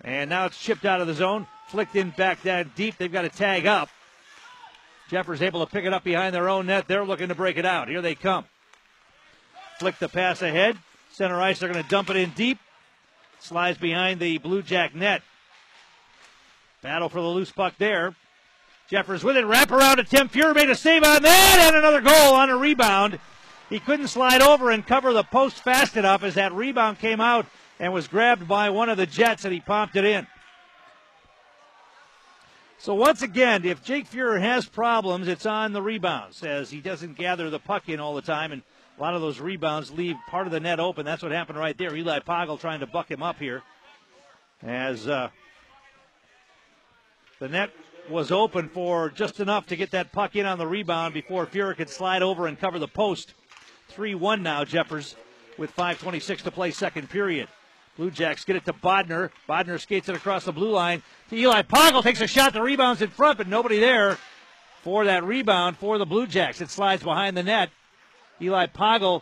And 0.02 0.30
now 0.30 0.46
it's 0.46 0.60
chipped 0.60 0.86
out 0.86 1.02
of 1.02 1.08
the 1.08 1.14
zone, 1.14 1.46
flicked 1.68 1.96
in 1.96 2.10
back 2.12 2.42
down 2.42 2.72
deep. 2.76 2.98
They've 2.98 3.12
got 3.12 3.24
to 3.24 3.30
tag 3.30 3.68
up. 3.68 3.90
Jeffers 5.10 5.42
able 5.42 5.64
to 5.64 5.72
pick 5.72 5.86
it 5.86 5.94
up 5.94 6.04
behind 6.04 6.34
their 6.34 6.50
own 6.50 6.66
net. 6.66 6.88
They're 6.88 7.06
looking 7.06 7.28
to 7.28 7.36
break 7.36 7.58
it 7.58 7.66
out. 7.66 7.90
Here 7.90 8.02
they 8.02 8.16
come. 8.16 8.46
Flick 9.78 10.00
the 10.00 10.10
pass 10.10 10.42
ahead. 10.42 10.78
Center 11.12 11.40
ice, 11.40 11.60
they're 11.60 11.72
going 11.72 11.84
to 11.84 11.90
dump 11.90 12.10
it 12.10 12.16
in 12.16 12.32
deep. 12.32 12.58
Slides 13.40 13.78
behind 13.78 14.20
the 14.20 14.38
Blue 14.38 14.64
Jack 14.64 14.96
net. 14.96 15.22
Battle 16.82 17.10
for 17.10 17.22
the 17.22 17.28
loose 17.28 17.52
puck 17.52 17.74
there. 17.78 18.16
Jeffers 18.90 19.24
with 19.24 19.36
it. 19.36 19.46
Wrap 19.46 19.72
around 19.72 20.00
attempt. 20.00 20.34
Fuhrer 20.34 20.56
made 20.56 20.70
a 20.70 20.76
save 20.76 21.04
on 21.04 21.22
that 21.22 21.58
and 21.68 21.76
another 21.76 22.02
goal 22.02 22.36
on 22.36 22.50
a 22.50 22.58
rebound. 22.58 23.20
He 23.70 23.80
couldn't 23.80 24.08
slide 24.08 24.42
over 24.42 24.72
and 24.72 24.86
cover 24.86 25.12
the 25.12 25.24
post 25.24 25.58
fast 25.58 25.98
enough 25.98 26.24
as 26.24 26.36
that 26.36 26.54
rebound 26.54 27.00
came 27.00 27.20
out 27.20 27.46
and 27.80 27.94
was 27.94 28.08
grabbed 28.08 28.48
by 28.48 28.70
one 28.70 28.90
of 28.90 28.98
the 28.98 29.06
Jets 29.06 29.46
and 29.46 29.54
he 29.54 29.60
popped 29.60 29.96
it 29.96 30.06
in. 30.06 30.28
So 32.78 32.94
once 32.94 33.22
again, 33.22 33.66
if 33.66 33.84
Jake 33.84 34.10
Fuhrer 34.10 34.40
has 34.40 34.68
problems, 34.68 35.28
it's 35.28 35.46
on 35.46 35.74
the 35.74 35.82
rebounds 35.82 36.44
as 36.44 36.70
he 36.70 36.82
doesn't 36.82 37.18
gather 37.18 37.50
the 37.50 37.60
puck 37.60 37.90
in 37.90 38.00
all 38.00 38.14
the 38.14 38.22
time, 38.22 38.52
and 38.52 38.62
a 38.98 39.02
lot 39.02 39.16
of 39.16 39.22
those 39.22 39.40
rebounds 39.40 39.92
leave 39.92 40.16
part 40.28 40.46
of 40.46 40.52
the 40.52 40.60
net 40.60 40.80
open. 40.80 41.06
That's 41.06 41.24
what 41.24 41.32
happened 41.32 41.58
right 41.58 41.78
there. 41.78 41.96
Eli 41.96 42.20
Poggle 42.20 42.60
trying 42.60 42.82
to 42.82 42.88
buck 42.88 43.10
him 43.10 43.24
up 43.24 43.40
here 43.40 43.64
as 44.62 45.08
uh, 45.08 45.30
the 47.40 47.50
net 47.50 47.72
was 48.10 48.32
open 48.32 48.70
for 48.70 49.10
just 49.10 49.40
enough 49.40 49.66
to 49.68 49.76
get 49.76 49.92
that 49.92 50.12
puck 50.12 50.36
in 50.36 50.46
on 50.46 50.58
the 50.58 50.68
rebound 50.68 51.14
before 51.14 51.46
Fuhrer 51.46 51.76
could 51.76 51.90
slide 51.90 52.22
over 52.22 52.46
and 52.46 52.60
cover 52.60 52.78
the 52.78 52.88
post. 52.88 53.34
3 53.90 54.16
1 54.16 54.44
now, 54.44 54.64
Jeffers, 54.64 55.16
with 55.58 55.76
5.26 55.76 56.42
to 56.44 56.52
play, 56.52 56.72
second 56.72 57.10
period. 57.10 57.48
Blue 57.98 58.12
Jacks 58.12 58.44
get 58.44 58.58
it 58.58 58.66
to 58.66 58.74
Bodner. 58.74 59.30
Bodner 59.48 59.80
skates 59.80 60.10
it 60.10 60.16
across 60.16 60.44
the 60.44 60.52
blue 60.52 60.72
line 60.72 61.02
to 61.30 61.38
Eli 61.38 61.62
Poggle. 61.62 62.04
Takes 62.04 62.22
a 62.22 62.28
shot. 62.28 62.54
The 62.54 62.62
rebound's 62.62 63.02
in 63.02 63.10
front, 63.10 63.38
but 63.38 63.48
nobody 63.48 63.80
there 63.80 64.18
for 64.82 65.06
that 65.06 65.24
rebound 65.24 65.78
for 65.78 65.98
the 65.98 66.06
Blue 66.06 66.28
Jacks. 66.28 66.62
It 66.62 66.70
slides 66.70 67.04
behind 67.04 67.38
the 67.38 67.44
net. 67.44 67.70
Eli 68.42 68.68
Poggle 68.68 69.22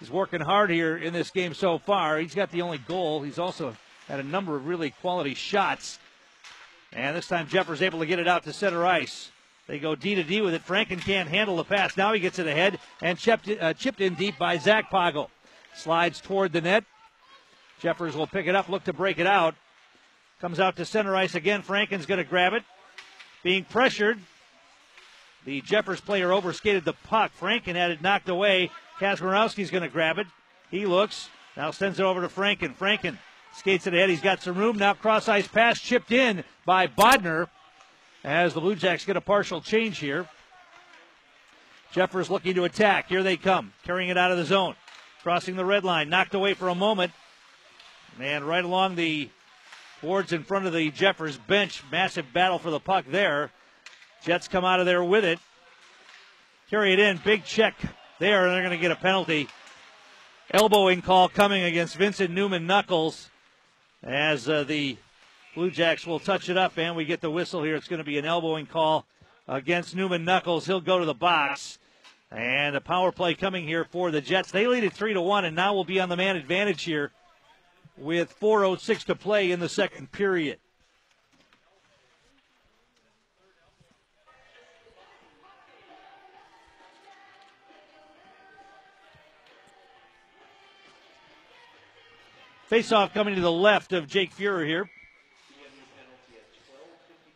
is 0.00 0.10
working 0.10 0.40
hard 0.40 0.70
here 0.70 0.96
in 0.96 1.12
this 1.12 1.30
game 1.30 1.54
so 1.54 1.78
far. 1.78 2.18
He's 2.18 2.34
got 2.34 2.50
the 2.50 2.62
only 2.62 2.78
goal. 2.78 3.22
He's 3.22 3.38
also 3.38 3.76
had 4.08 4.18
a 4.18 4.24
number 4.24 4.56
of 4.56 4.66
really 4.66 4.90
quality 4.90 5.34
shots. 5.34 5.98
And 6.92 7.16
this 7.16 7.28
time 7.28 7.46
Jeffers 7.46 7.80
able 7.80 8.00
to 8.00 8.06
get 8.06 8.18
it 8.18 8.26
out 8.26 8.42
to 8.44 8.52
center 8.52 8.84
ice. 8.84 9.30
They 9.68 9.78
go 9.78 9.94
D 9.94 10.16
to 10.16 10.24
D 10.24 10.40
with 10.40 10.54
it. 10.54 10.66
Franken 10.66 11.00
can't 11.00 11.28
handle 11.28 11.56
the 11.56 11.64
pass. 11.64 11.96
Now 11.96 12.12
he 12.12 12.18
gets 12.18 12.40
it 12.40 12.48
ahead 12.48 12.80
and 13.00 13.16
chipped, 13.16 13.48
uh, 13.48 13.72
chipped 13.74 14.00
in 14.00 14.14
deep 14.14 14.36
by 14.36 14.58
Zach 14.58 14.90
Poggle. 14.90 15.28
Slides 15.76 16.20
toward 16.20 16.52
the 16.52 16.60
net. 16.60 16.84
Jeffers 17.80 18.14
will 18.14 18.26
pick 18.26 18.46
it 18.46 18.54
up, 18.54 18.68
look 18.68 18.84
to 18.84 18.92
break 18.92 19.18
it 19.18 19.26
out. 19.26 19.54
Comes 20.40 20.60
out 20.60 20.76
to 20.76 20.84
center 20.84 21.14
ice 21.14 21.34
again. 21.34 21.62
Franken's 21.62 22.06
going 22.06 22.18
to 22.18 22.24
grab 22.24 22.54
it. 22.54 22.62
Being 23.42 23.64
pressured. 23.64 24.18
The 25.44 25.60
Jeffers 25.62 26.00
player 26.00 26.32
overskated 26.32 26.84
the 26.84 26.92
puck. 26.92 27.32
Franken 27.38 27.74
had 27.74 27.90
it 27.90 28.02
knocked 28.02 28.28
away. 28.28 28.70
Kazmarowski's 28.98 29.70
going 29.70 29.82
to 29.82 29.88
grab 29.88 30.18
it. 30.18 30.26
He 30.70 30.86
looks. 30.86 31.28
Now 31.56 31.70
sends 31.70 31.98
it 31.98 32.04
over 32.04 32.20
to 32.22 32.28
Franken. 32.28 32.74
Franken 32.74 33.18
skates 33.54 33.86
it 33.86 33.94
ahead. 33.94 34.08
He's 34.08 34.20
got 34.20 34.42
some 34.42 34.56
room. 34.56 34.78
Now 34.78 34.94
cross 34.94 35.28
ice 35.28 35.48
pass 35.48 35.80
chipped 35.80 36.12
in 36.12 36.44
by 36.64 36.86
Bodner 36.86 37.48
as 38.24 38.54
the 38.54 38.60
Blue 38.60 38.76
Jacks 38.76 39.04
get 39.04 39.16
a 39.16 39.20
partial 39.20 39.60
change 39.60 39.98
here. 39.98 40.26
Jeffers 41.92 42.30
looking 42.30 42.54
to 42.54 42.64
attack. 42.64 43.08
Here 43.08 43.22
they 43.22 43.36
come. 43.36 43.72
Carrying 43.84 44.10
it 44.10 44.16
out 44.16 44.30
of 44.30 44.38
the 44.38 44.44
zone. 44.44 44.74
Crossing 45.22 45.56
the 45.56 45.64
red 45.64 45.84
line. 45.84 46.08
Knocked 46.08 46.34
away 46.34 46.54
for 46.54 46.68
a 46.68 46.74
moment. 46.74 47.12
And 48.18 48.44
right 48.44 48.64
along 48.64 48.96
the 48.96 49.30
boards 50.02 50.32
in 50.32 50.42
front 50.42 50.66
of 50.66 50.72
the 50.72 50.90
Jeffers 50.90 51.36
bench. 51.36 51.82
Massive 51.90 52.32
battle 52.32 52.58
for 52.58 52.70
the 52.70 52.80
puck 52.80 53.04
there. 53.08 53.50
Jets 54.22 54.48
come 54.48 54.64
out 54.64 54.80
of 54.80 54.86
there 54.86 55.04
with 55.04 55.24
it. 55.24 55.38
Carry 56.68 56.92
it 56.92 56.98
in. 56.98 57.18
Big 57.24 57.44
check 57.44 57.74
there, 58.18 58.46
and 58.46 58.54
they're 58.54 58.62
going 58.62 58.76
to 58.76 58.82
get 58.82 58.90
a 58.90 58.96
penalty. 58.96 59.48
Elbowing 60.50 61.02
call 61.02 61.28
coming 61.28 61.62
against 61.62 61.96
Vincent 61.96 62.30
Newman 62.30 62.66
Knuckles 62.66 63.30
as 64.02 64.48
uh, 64.48 64.64
the 64.64 64.96
Blue 65.54 65.70
Jacks 65.70 66.06
will 66.06 66.18
touch 66.18 66.48
it 66.48 66.56
up, 66.56 66.76
and 66.78 66.96
we 66.96 67.04
get 67.04 67.20
the 67.20 67.30
whistle 67.30 67.62
here. 67.62 67.76
It's 67.76 67.88
going 67.88 67.98
to 67.98 68.04
be 68.04 68.18
an 68.18 68.24
elbowing 68.24 68.66
call 68.66 69.06
against 69.48 69.96
Newman 69.96 70.24
Knuckles. 70.24 70.66
He'll 70.66 70.80
go 70.80 70.98
to 70.98 71.04
the 71.04 71.14
box. 71.14 71.78
And 72.30 72.76
a 72.76 72.80
power 72.80 73.10
play 73.10 73.34
coming 73.34 73.66
here 73.66 73.84
for 73.84 74.12
the 74.12 74.20
Jets. 74.20 74.52
They 74.52 74.68
lead 74.68 74.84
it 74.84 74.92
3 74.92 75.14
to 75.14 75.20
1, 75.20 75.44
and 75.44 75.56
now 75.56 75.74
we'll 75.74 75.82
be 75.82 75.98
on 75.98 76.08
the 76.08 76.16
man 76.16 76.36
advantage 76.36 76.84
here 76.84 77.10
with 78.00 78.38
4.06 78.40 79.04
to 79.04 79.14
play 79.14 79.50
in 79.50 79.60
the 79.60 79.68
second 79.68 80.10
period. 80.10 80.58
Face-off 92.66 93.12
coming 93.12 93.34
to 93.34 93.40
the 93.40 93.50
left 93.50 93.92
of 93.92 94.06
Jake 94.06 94.32
Fuhrer 94.32 94.64
here. 94.64 94.88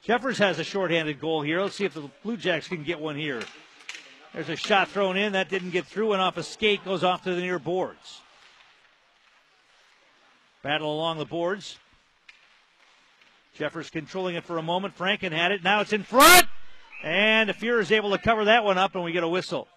Jeffers 0.00 0.38
has 0.38 0.58
a 0.58 0.64
shorthanded 0.64 1.20
goal 1.20 1.42
here. 1.42 1.60
Let's 1.60 1.74
see 1.74 1.84
if 1.84 1.94
the 1.94 2.08
Blue 2.22 2.36
Jacks 2.36 2.68
can 2.68 2.84
get 2.84 3.00
one 3.00 3.16
here. 3.16 3.42
There's 4.32 4.48
a 4.48 4.54
shot 4.54 4.88
thrown 4.88 5.16
in. 5.16 5.32
That 5.32 5.48
didn't 5.48 5.70
get 5.70 5.86
through, 5.86 6.12
and 6.12 6.22
off 6.22 6.36
a 6.36 6.42
skate 6.42 6.84
goes 6.84 7.02
off 7.02 7.24
to 7.24 7.34
the 7.34 7.40
near 7.40 7.58
boards. 7.58 8.20
Battle 10.64 10.94
along 10.94 11.18
the 11.18 11.26
boards. 11.26 11.76
Jeffers 13.54 13.90
controlling 13.90 14.34
it 14.34 14.44
for 14.44 14.56
a 14.56 14.62
moment. 14.62 14.96
Franken 14.96 15.30
had 15.30 15.52
it. 15.52 15.62
Now 15.62 15.82
it's 15.82 15.92
in 15.92 16.02
front. 16.02 16.46
And 17.02 17.50
Fuhrer 17.50 17.82
is 17.82 17.92
able 17.92 18.12
to 18.12 18.18
cover 18.18 18.46
that 18.46 18.64
one 18.64 18.78
up, 18.78 18.94
and 18.94 19.04
we 19.04 19.12
get 19.12 19.22
a 19.22 19.28
whistle. 19.28 19.68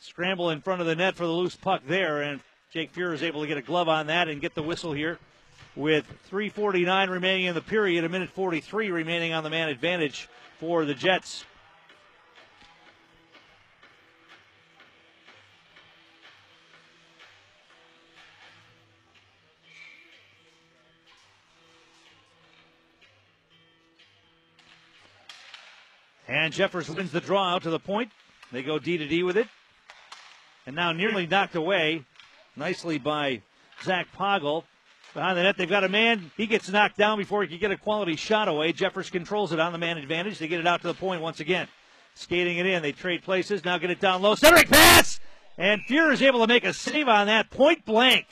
Scramble 0.00 0.48
in 0.48 0.62
front 0.62 0.80
of 0.80 0.86
the 0.86 0.96
net 0.96 1.16
for 1.16 1.26
the 1.26 1.32
loose 1.32 1.54
puck 1.54 1.82
there, 1.86 2.22
and 2.22 2.40
Jake 2.72 2.94
Fuhrer 2.94 3.12
is 3.12 3.22
able 3.22 3.42
to 3.42 3.46
get 3.46 3.58
a 3.58 3.62
glove 3.62 3.90
on 3.90 4.06
that 4.06 4.28
and 4.28 4.40
get 4.40 4.54
the 4.54 4.62
whistle 4.62 4.94
here 4.94 5.18
with 5.76 6.06
3.49 6.32 7.10
remaining 7.10 7.44
in 7.44 7.54
the 7.54 7.60
period, 7.60 8.02
a 8.02 8.08
minute 8.08 8.30
43 8.30 8.90
remaining 8.90 9.34
on 9.34 9.44
the 9.44 9.50
man 9.50 9.68
advantage 9.68 10.30
for 10.58 10.86
the 10.86 10.94
Jets. 10.94 11.44
And 26.28 26.52
Jeffers 26.52 26.90
wins 26.90 27.12
the 27.12 27.20
draw 27.20 27.54
out 27.54 27.62
to 27.62 27.70
the 27.70 27.78
point. 27.78 28.10
They 28.52 28.62
go 28.62 28.78
D 28.78 28.98
to 28.98 29.06
D 29.06 29.22
with 29.22 29.36
it. 29.36 29.48
And 30.66 30.74
now 30.74 30.92
nearly 30.92 31.26
knocked 31.26 31.54
away 31.54 32.04
nicely 32.56 32.98
by 32.98 33.42
Zach 33.84 34.08
Poggle. 34.16 34.64
Behind 35.14 35.38
the 35.38 35.44
net, 35.44 35.56
they've 35.56 35.68
got 35.68 35.84
a 35.84 35.88
man. 35.88 36.30
He 36.36 36.46
gets 36.46 36.68
knocked 36.68 36.98
down 36.98 37.18
before 37.18 37.42
he 37.42 37.48
can 37.48 37.58
get 37.58 37.70
a 37.70 37.76
quality 37.76 38.16
shot 38.16 38.48
away. 38.48 38.72
Jeffers 38.72 39.08
controls 39.08 39.52
it 39.52 39.60
on 39.60 39.72
the 39.72 39.78
man 39.78 39.96
advantage. 39.96 40.38
They 40.38 40.48
get 40.48 40.60
it 40.60 40.66
out 40.66 40.82
to 40.82 40.88
the 40.88 40.94
point 40.94 41.22
once 41.22 41.40
again. 41.40 41.68
Skating 42.14 42.58
it 42.58 42.66
in. 42.66 42.82
They 42.82 42.92
trade 42.92 43.22
places. 43.22 43.64
Now 43.64 43.78
get 43.78 43.90
it 43.90 44.00
down 44.00 44.22
low. 44.22 44.34
centering 44.34 44.66
pass! 44.66 45.20
And 45.56 45.80
Fuhrer 45.88 46.12
is 46.12 46.20
able 46.20 46.40
to 46.40 46.46
make 46.46 46.64
a 46.64 46.72
save 46.72 47.08
on 47.08 47.28
that 47.28 47.50
point 47.50 47.84
blank 47.86 48.26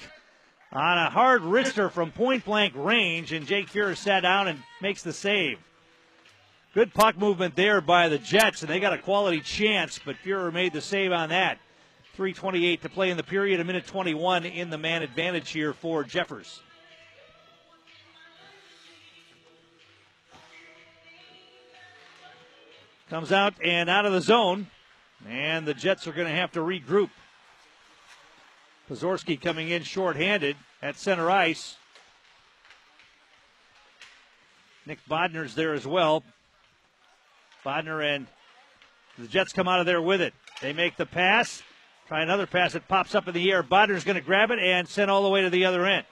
on 0.72 0.98
a 0.98 1.08
hard 1.08 1.42
wrister 1.42 1.90
from 1.90 2.10
point 2.10 2.44
blank 2.44 2.74
range. 2.76 3.32
And 3.32 3.46
Jake 3.46 3.70
Fuhrer 3.70 3.96
sat 3.96 4.20
down 4.20 4.48
and 4.48 4.62
makes 4.82 5.02
the 5.02 5.12
save. 5.12 5.58
Good 6.74 6.92
puck 6.92 7.16
movement 7.16 7.54
there 7.54 7.80
by 7.80 8.08
the 8.08 8.18
Jets, 8.18 8.62
and 8.62 8.68
they 8.68 8.80
got 8.80 8.92
a 8.92 8.98
quality 8.98 9.40
chance, 9.40 10.00
but 10.04 10.16
Fuhrer 10.24 10.52
made 10.52 10.72
the 10.72 10.80
save 10.80 11.12
on 11.12 11.28
that. 11.28 11.58
3.28 12.18 12.80
to 12.80 12.88
play 12.88 13.10
in 13.10 13.16
the 13.16 13.22
period, 13.22 13.60
a 13.60 13.64
minute 13.64 13.86
21 13.86 14.44
in 14.44 14.70
the 14.70 14.78
man 14.78 15.02
advantage 15.02 15.50
here 15.50 15.72
for 15.72 16.02
Jeffers. 16.02 16.60
Comes 23.08 23.30
out 23.30 23.54
and 23.64 23.88
out 23.88 24.04
of 24.04 24.12
the 24.12 24.20
zone, 24.20 24.66
and 25.28 25.64
the 25.66 25.74
Jets 25.74 26.08
are 26.08 26.12
going 26.12 26.26
to 26.26 26.34
have 26.34 26.50
to 26.52 26.58
regroup. 26.58 27.10
Pazorski 28.90 29.40
coming 29.40 29.68
in 29.68 29.84
shorthanded 29.84 30.56
at 30.82 30.96
center 30.96 31.30
ice. 31.30 31.76
Nick 34.86 34.98
Bodner's 35.08 35.54
there 35.54 35.72
as 35.72 35.86
well. 35.86 36.24
Bodner 37.64 38.02
and 38.02 38.26
the 39.18 39.26
Jets 39.26 39.52
come 39.52 39.68
out 39.68 39.80
of 39.80 39.86
there 39.86 40.02
with 40.02 40.20
it. 40.20 40.34
They 40.60 40.72
make 40.72 40.96
the 40.96 41.06
pass. 41.06 41.62
Try 42.08 42.22
another 42.22 42.46
pass. 42.46 42.74
It 42.74 42.86
pops 42.88 43.14
up 43.14 43.26
in 43.28 43.34
the 43.34 43.50
air. 43.50 43.62
Bodner's 43.62 44.04
going 44.04 44.16
to 44.16 44.20
grab 44.20 44.50
it 44.50 44.58
and 44.58 44.86
send 44.86 45.10
all 45.10 45.22
the 45.22 45.28
way 45.28 45.42
to 45.42 45.50
the 45.50 45.64
other 45.64 45.86
end. 45.86 46.04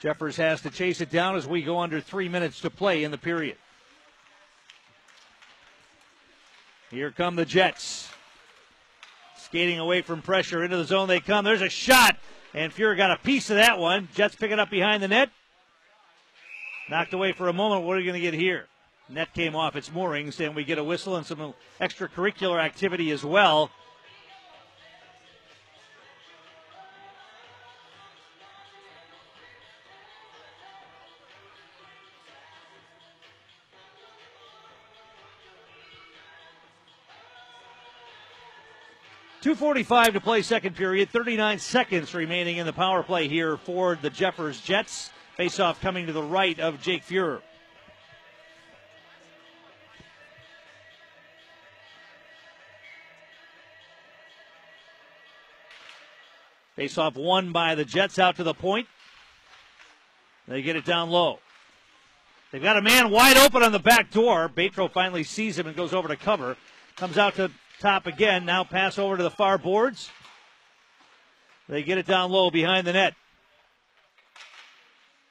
Jeffers 0.00 0.36
has 0.36 0.60
to 0.62 0.70
chase 0.70 1.00
it 1.00 1.10
down 1.10 1.36
as 1.36 1.46
we 1.46 1.62
go 1.62 1.78
under 1.78 2.00
three 2.00 2.28
minutes 2.28 2.60
to 2.60 2.70
play 2.70 3.04
in 3.04 3.10
the 3.10 3.18
period. 3.18 3.56
Here 6.90 7.10
come 7.10 7.36
the 7.36 7.44
Jets. 7.44 8.10
Skating 9.36 9.78
away 9.78 10.02
from 10.02 10.22
pressure 10.22 10.64
into 10.64 10.76
the 10.76 10.84
zone 10.84 11.08
they 11.08 11.20
come. 11.20 11.44
There's 11.44 11.62
a 11.62 11.68
shot, 11.68 12.16
and 12.54 12.72
Fuhrer 12.72 12.96
got 12.96 13.10
a 13.10 13.16
piece 13.16 13.50
of 13.50 13.56
that 13.56 13.78
one. 13.78 14.08
Jets 14.14 14.34
pick 14.34 14.50
it 14.50 14.58
up 14.58 14.70
behind 14.70 15.02
the 15.02 15.08
net. 15.08 15.30
Knocked 16.90 17.12
away 17.12 17.32
for 17.32 17.48
a 17.48 17.52
moment. 17.52 17.84
What 17.84 17.96
are 17.96 18.00
you 18.00 18.06
going 18.06 18.20
to 18.20 18.30
get 18.30 18.34
here? 18.34 18.66
Net 19.08 19.34
came 19.34 19.54
off 19.54 19.76
its 19.76 19.92
moorings, 19.92 20.40
and 20.40 20.56
we 20.56 20.64
get 20.64 20.78
a 20.78 20.84
whistle 20.84 21.16
and 21.16 21.26
some 21.26 21.52
extracurricular 21.80 22.58
activity 22.58 23.10
as 23.10 23.22
well. 23.22 23.70
Two 39.42 39.56
forty-five 39.56 40.12
to 40.14 40.20
play 40.20 40.40
second 40.40 40.76
period. 40.76 41.10
Thirty-nine 41.10 41.58
seconds 41.58 42.14
remaining 42.14 42.58
in 42.58 42.66
the 42.66 42.72
power 42.72 43.02
play 43.02 43.26
here 43.26 43.56
for 43.56 43.98
the 44.00 44.08
Jeffers 44.08 44.60
Jets. 44.60 45.10
Face-off 45.36 45.80
coming 45.80 46.06
to 46.06 46.12
the 46.12 46.22
right 46.22 46.60
of 46.60 46.80
Jake 46.80 47.04
Fuhrer. 47.04 47.42
Face 56.82 56.98
off 56.98 57.14
won 57.14 57.52
by 57.52 57.76
the 57.76 57.84
Jets 57.84 58.18
out 58.18 58.34
to 58.34 58.42
the 58.42 58.54
point. 58.54 58.88
They 60.48 60.62
get 60.62 60.74
it 60.74 60.84
down 60.84 61.10
low. 61.10 61.38
They've 62.50 62.60
got 62.60 62.76
a 62.76 62.82
man 62.82 63.12
wide 63.12 63.36
open 63.36 63.62
on 63.62 63.70
the 63.70 63.78
back 63.78 64.10
door. 64.10 64.48
Batro 64.48 64.90
finally 64.90 65.22
sees 65.22 65.56
him 65.56 65.68
and 65.68 65.76
goes 65.76 65.94
over 65.94 66.08
to 66.08 66.16
cover. 66.16 66.56
Comes 66.96 67.18
out 67.18 67.36
to 67.36 67.52
top 67.78 68.08
again. 68.08 68.44
Now 68.44 68.64
pass 68.64 68.98
over 68.98 69.16
to 69.16 69.22
the 69.22 69.30
far 69.30 69.58
boards. 69.58 70.10
They 71.68 71.84
get 71.84 71.98
it 71.98 72.06
down 72.06 72.32
low 72.32 72.50
behind 72.50 72.84
the 72.84 72.94
net. 72.94 73.14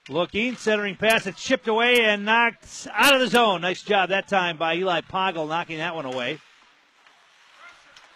Looking, 0.07 0.55
centering 0.55 0.95
pass, 0.95 1.27
it's 1.27 1.43
chipped 1.43 1.67
away 1.67 2.05
and 2.05 2.23
knocked 2.23 2.87
out 2.93 3.13
of 3.13 3.19
the 3.19 3.27
zone. 3.27 3.59
Nice 3.59 3.81
job 3.81 4.07
that 4.07 4.29
time 4.29 4.55
by 4.55 4.75
Eli 4.75 5.01
Poggle 5.01 5.49
knocking 5.49 5.79
that 5.79 5.95
one 5.95 6.05
away. 6.05 6.39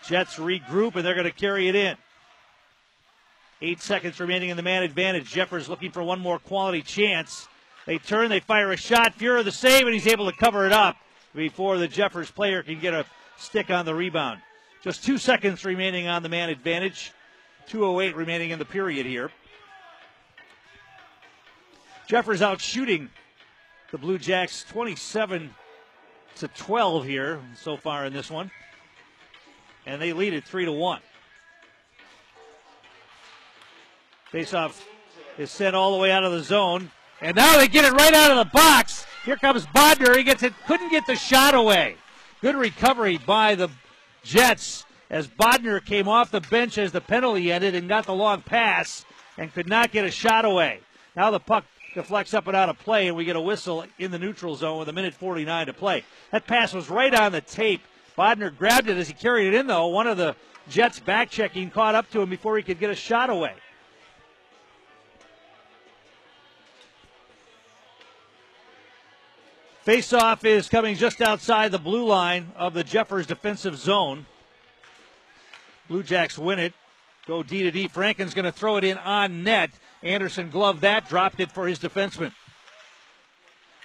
Jets 0.07 0.37
regroup 0.37 0.95
and 0.95 1.05
they're 1.05 1.15
going 1.15 1.25
to 1.25 1.31
carry 1.31 1.67
it 1.67 1.75
in. 1.75 1.97
Eight 3.61 3.81
seconds 3.81 4.19
remaining 4.19 4.49
in 4.49 4.57
the 4.57 4.63
man 4.63 4.83
advantage. 4.83 5.31
Jeffers 5.31 5.69
looking 5.69 5.91
for 5.91 6.03
one 6.03 6.19
more 6.19 6.39
quality 6.39 6.81
chance. 6.81 7.47
They 7.85 7.97
turn, 7.97 8.29
they 8.29 8.41
fire 8.41 8.71
a 8.71 8.77
shot. 8.77 9.17
Fuhrer 9.17 9.43
the 9.43 9.51
save, 9.51 9.85
and 9.85 9.93
he's 9.93 10.07
able 10.07 10.29
to 10.29 10.37
cover 10.37 10.65
it 10.65 10.73
up 10.73 10.97
before 11.33 11.77
the 11.77 11.87
Jeffers 11.87 12.29
player 12.29 12.63
can 12.63 12.79
get 12.79 12.93
a 12.93 13.05
stick 13.37 13.69
on 13.69 13.85
the 13.85 13.95
rebound. 13.95 14.41
Just 14.83 15.03
two 15.03 15.17
seconds 15.17 15.63
remaining 15.63 16.07
on 16.07 16.21
the 16.21 16.29
man 16.29 16.49
advantage. 16.49 17.11
2.08 17.69 18.15
remaining 18.15 18.51
in 18.51 18.59
the 18.59 18.65
period 18.65 19.05
here. 19.05 19.31
Jeffers 22.07 22.41
out 22.41 22.61
shooting 22.61 23.09
the 23.91 23.97
Blue 23.97 24.19
Jacks 24.19 24.63
27 24.69 25.49
to 26.35 26.47
12 26.49 27.05
here 27.05 27.39
so 27.55 27.77
far 27.77 28.05
in 28.05 28.13
this 28.13 28.29
one. 28.29 28.51
And 29.85 30.01
they 30.01 30.13
lead 30.13 30.33
it 30.33 30.43
3 30.43 30.65
to 30.65 30.71
1. 30.71 30.99
Faceoff 34.35 34.83
is 35.37 35.49
sent 35.49 35.77
all 35.77 35.93
the 35.93 35.97
way 35.97 36.11
out 36.11 36.25
of 36.25 36.33
the 36.33 36.43
zone. 36.43 36.91
And 37.21 37.37
now 37.37 37.57
they 37.57 37.69
get 37.69 37.85
it 37.85 37.93
right 37.93 38.13
out 38.13 38.31
of 38.31 38.37
the 38.37 38.51
box. 38.51 39.05
Here 39.23 39.37
comes 39.37 39.65
Bodner. 39.67 40.17
He 40.17 40.23
gets 40.23 40.43
it, 40.43 40.53
couldn't 40.67 40.89
get 40.89 41.07
the 41.07 41.15
shot 41.15 41.55
away. 41.55 41.95
Good 42.41 42.57
recovery 42.57 43.17
by 43.17 43.55
the 43.55 43.69
Jets 44.23 44.83
as 45.09 45.25
Bodner 45.25 45.83
came 45.83 46.09
off 46.09 46.31
the 46.31 46.41
bench 46.41 46.77
as 46.77 46.91
the 46.91 46.99
penalty 46.99 47.49
ended 47.49 47.75
and 47.75 47.87
got 47.87 48.05
the 48.05 48.13
long 48.13 48.41
pass 48.41 49.05
and 49.37 49.53
could 49.53 49.69
not 49.69 49.93
get 49.93 50.03
a 50.03 50.11
shot 50.11 50.43
away. 50.43 50.81
Now 51.15 51.31
the 51.31 51.39
puck 51.39 51.63
deflects 51.93 52.33
up 52.33 52.47
and 52.47 52.57
out 52.57 52.67
of 52.67 52.77
play, 52.77 53.07
and 53.07 53.15
we 53.15 53.23
get 53.23 53.37
a 53.37 53.41
whistle 53.41 53.85
in 53.97 54.11
the 54.11 54.19
neutral 54.19 54.57
zone 54.57 54.79
with 54.79 54.89
a 54.89 54.93
minute 54.93 55.13
49 55.13 55.67
to 55.67 55.73
play. 55.73 56.03
That 56.31 56.45
pass 56.45 56.73
was 56.73 56.89
right 56.89 57.15
on 57.15 57.31
the 57.31 57.39
tape. 57.39 57.83
Bodner 58.17 58.55
grabbed 58.55 58.89
it 58.89 58.97
as 58.97 59.07
he 59.07 59.13
carried 59.13 59.47
it 59.47 59.53
in, 59.53 59.67
though. 59.67 59.87
One 59.87 60.07
of 60.07 60.17
the 60.17 60.35
Jets 60.67 60.99
back 60.99 61.29
checking 61.29 61.69
caught 61.69 61.95
up 61.95 62.11
to 62.11 62.21
him 62.21 62.29
before 62.29 62.57
he 62.57 62.63
could 62.63 62.81
get 62.81 62.89
a 62.89 62.95
shot 62.95 63.29
away. 63.29 63.53
Faceoff 69.85 70.43
is 70.43 70.67
coming 70.67 70.95
just 70.95 71.21
outside 71.21 71.71
the 71.71 71.77
blue 71.77 72.05
line 72.05 72.51
of 72.55 72.73
the 72.73 72.83
Jeffers 72.83 73.27
defensive 73.27 73.77
zone. 73.77 74.25
Blue 75.87 76.01
Jacks 76.01 76.39
win 76.39 76.57
it. 76.57 76.73
Go 77.27 77.43
D 77.43 77.61
to 77.61 77.71
D. 77.71 77.87
Franken's 77.87 78.33
going 78.33 78.45
to 78.45 78.51
throw 78.51 78.77
it 78.77 78.83
in 78.83 78.97
on 78.97 79.43
net. 79.43 79.69
Anderson 80.01 80.49
gloved 80.49 80.81
that, 80.81 81.07
dropped 81.07 81.39
it 81.39 81.51
for 81.51 81.67
his 81.67 81.77
defenseman. 81.77 82.31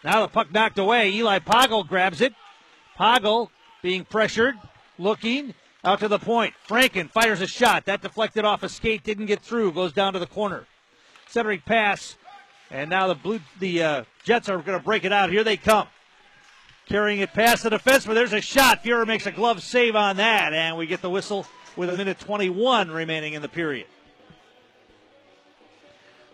Now 0.02 0.22
the 0.22 0.28
puck 0.28 0.50
knocked 0.52 0.78
away. 0.78 1.10
Eli 1.10 1.38
Poggle 1.38 1.86
grabs 1.86 2.22
it. 2.22 2.32
Poggle 2.98 3.50
being 3.82 4.06
pressured, 4.06 4.54
looking 4.98 5.52
out 5.84 6.00
to 6.00 6.08
the 6.08 6.18
point. 6.18 6.54
Franken 6.66 7.10
fires 7.10 7.42
a 7.42 7.46
shot. 7.46 7.84
That 7.84 8.00
deflected 8.00 8.46
off 8.46 8.62
a 8.62 8.70
skate, 8.70 9.04
didn't 9.04 9.26
get 9.26 9.42
through, 9.42 9.72
goes 9.72 9.92
down 9.92 10.14
to 10.14 10.18
the 10.18 10.26
corner. 10.26 10.66
Centering 11.28 11.62
pass, 11.64 12.16
and 12.70 12.90
now 12.90 13.08
the 13.08 13.14
blue 13.14 13.40
the 13.58 13.82
uh, 13.82 14.04
Jets 14.24 14.48
are 14.48 14.58
going 14.58 14.78
to 14.78 14.84
break 14.84 15.04
it 15.04 15.12
out. 15.12 15.30
Here 15.30 15.44
they 15.44 15.56
come. 15.56 15.88
Carrying 16.86 17.20
it 17.20 17.32
past 17.32 17.62
the 17.62 17.70
defense, 17.70 18.06
but 18.06 18.14
there's 18.14 18.32
a 18.32 18.40
shot. 18.40 18.82
Fuhrer 18.82 19.06
makes 19.06 19.26
a 19.26 19.30
glove 19.30 19.62
save 19.62 19.94
on 19.94 20.16
that, 20.16 20.52
and 20.52 20.76
we 20.76 20.86
get 20.86 21.02
the 21.02 21.10
whistle 21.10 21.46
with 21.76 21.88
a 21.88 21.96
minute 21.96 22.18
21 22.18 22.90
remaining 22.90 23.34
in 23.34 23.42
the 23.42 23.48
period. 23.48 23.86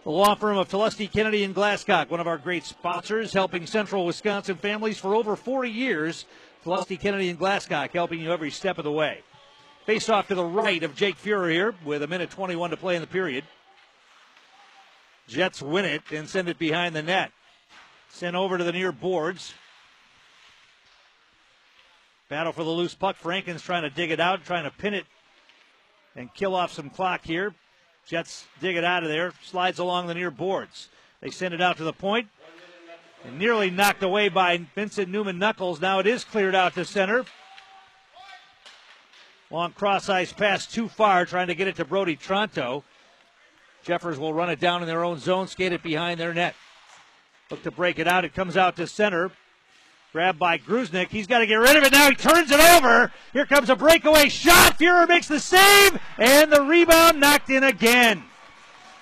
The 0.05 0.11
law 0.13 0.35
firm 0.35 0.57
of 0.57 0.69
Telesti 0.69 1.11
Kennedy 1.11 1.43
and 1.43 1.55
Glasscock, 1.55 2.11
one 2.11 2.21
of 2.21 2.29
our 2.29 2.39
great 2.39 2.65
sponsors, 2.65 3.33
helping 3.33 3.67
Central 3.67 4.07
Wisconsin 4.07 4.57
families 4.57 4.99
for 4.99 5.15
over 5.15 5.35
40 5.35 5.69
years. 5.69 6.27
Telesti 6.65 6.99
Kennedy 6.99 7.29
and 7.29 7.39
Glasscock 7.39 7.91
helping 7.91 8.21
you 8.21 8.33
every 8.33 8.51
step 8.51 8.79
of 8.79 8.85
the 8.85 8.93
way. 8.93 9.23
Face 9.85 10.09
off 10.09 10.29
to 10.29 10.35
the 10.35 10.45
right 10.45 10.83
of 10.83 10.95
Jake 10.95 11.17
Fuhrer 11.17 11.51
here 11.51 11.75
with 11.85 12.03
a 12.03 12.07
minute 12.07 12.31
21 12.31 12.71
to 12.71 12.77
play 12.77 12.95
in 12.95 13.01
the 13.01 13.07
period. 13.07 13.45
Jets 15.29 15.61
win 15.61 15.85
it 15.85 16.03
and 16.13 16.29
send 16.29 16.49
it 16.49 16.59
behind 16.59 16.95
the 16.95 17.03
net. 17.03 17.33
Sent 18.09 18.37
over 18.37 18.57
to 18.57 18.65
the 18.65 18.73
near 18.73 18.93
boards. 18.93 19.55
Battle 22.29 22.53
for 22.53 22.65
the 22.65 22.71
loose 22.71 22.95
puck. 22.95 23.17
Franken's 23.17 23.63
trying 23.63 23.83
to 23.83 23.91
dig 23.91 24.11
it 24.11 24.21
out, 24.21 24.45
trying 24.45 24.65
to 24.65 24.71
pin 24.71 24.95
it 24.95 25.05
and 26.15 26.33
kill 26.33 26.55
off 26.55 26.73
some 26.73 26.91
clock 26.91 27.25
here. 27.25 27.55
Jets 28.07 28.47
dig 28.61 28.77
it 28.77 28.85
out 28.85 29.03
of 29.03 29.09
there. 29.09 29.33
Slides 29.43 29.79
along 29.79 30.07
the 30.07 30.15
near 30.15 30.31
boards. 30.31 30.89
They 31.21 31.31
send 31.31 31.55
it 31.55 31.61
out 31.61 31.77
to 31.79 31.85
the 31.85 31.93
point. 31.93 32.29
And 33.25 33.39
nearly 33.39 33.71
knocked 33.71 34.03
away 34.03 34.29
by 34.29 34.59
Vincent 34.75 35.09
Newman 35.09 35.39
Knuckles. 35.39 35.81
Now 35.81 35.99
it 35.99 36.07
is 36.07 36.23
cleared 36.23 36.55
out 36.55 36.75
to 36.75 36.85
center. 36.85 37.25
Long 39.51 39.73
cross 39.73 40.09
ice 40.09 40.33
pass 40.33 40.67
too 40.67 40.89
far, 40.89 41.25
trying 41.25 41.49
to 41.49 41.55
get 41.55 41.69
it 41.69 41.77
to 41.77 41.85
Brody 41.85 42.17
Trantow. 42.17 42.83
Jeffers 43.87 44.19
will 44.19 44.35
run 44.35 44.51
it 44.51 44.59
down 44.59 44.83
in 44.83 44.89
their 44.89 45.05
own 45.05 45.21
zone, 45.21 45.47
skate 45.47 45.73
it 45.73 45.81
behind 45.81 46.19
their 46.19 46.35
net. 46.35 46.57
Look 47.53 47.63
to 47.63 47.71
break 47.71 48.01
it 48.01 48.09
out. 48.09 48.25
It 48.25 48.35
comes 48.35 48.57
out 48.57 48.75
to 48.77 48.87
center. 48.89 49.31
Grabbed 50.13 50.41
by 50.41 50.59
Grisnick. 50.59 51.11
He's 51.11 51.29
got 51.29 51.39
to 51.39 51.47
get 51.47 51.55
rid 51.55 51.77
of 51.77 51.85
it 51.85 51.93
now. 51.93 52.09
He 52.09 52.17
turns 52.17 52.51
it 52.51 52.59
over. 52.59 53.13
Here 53.33 53.47
comes 53.47 53.71
a 53.71 53.77
breakaway 53.77 54.29
shot. 54.29 54.77
Fuhrer 54.77 55.07
makes 55.07 55.29
the 55.29 55.39
save, 55.39 56.01
and 56.19 56.53
the 56.53 56.63
rebound 56.63 57.21
knocked 57.21 57.49
in 57.49 57.63
again. 57.63 58.25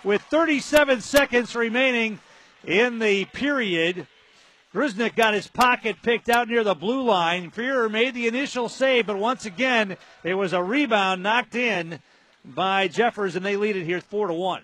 With 0.03 0.21
37 0.23 1.01
seconds 1.01 1.57
remaining 1.57 2.21
in 2.67 2.99
the 2.99 3.25
period, 3.25 4.07
Grisnick 4.75 5.17
got 5.17 5.33
his 5.33 5.49
pocket 5.49 5.97
picked 6.03 6.29
out 6.29 6.49
near 6.49 6.63
the 6.63 6.75
blue 6.75 7.05
line. 7.05 7.51
Fuhrer 7.51 7.91
made 7.91 8.13
the 8.13 8.29
initial 8.29 8.69
save, 8.69 9.07
but 9.07 9.17
once 9.17 9.47
again, 9.47 9.97
it 10.25 10.35
was 10.35 10.53
a 10.53 10.63
rebound 10.63 11.23
knocked 11.23 11.55
in 11.55 12.01
by 12.45 12.87
Jeffers, 12.87 13.35
and 13.35 13.47
they 13.47 13.57
lead 13.57 13.77
it 13.77 13.87
here 13.87 14.03
4 14.03 14.27
to 14.27 14.35
1. 14.35 14.63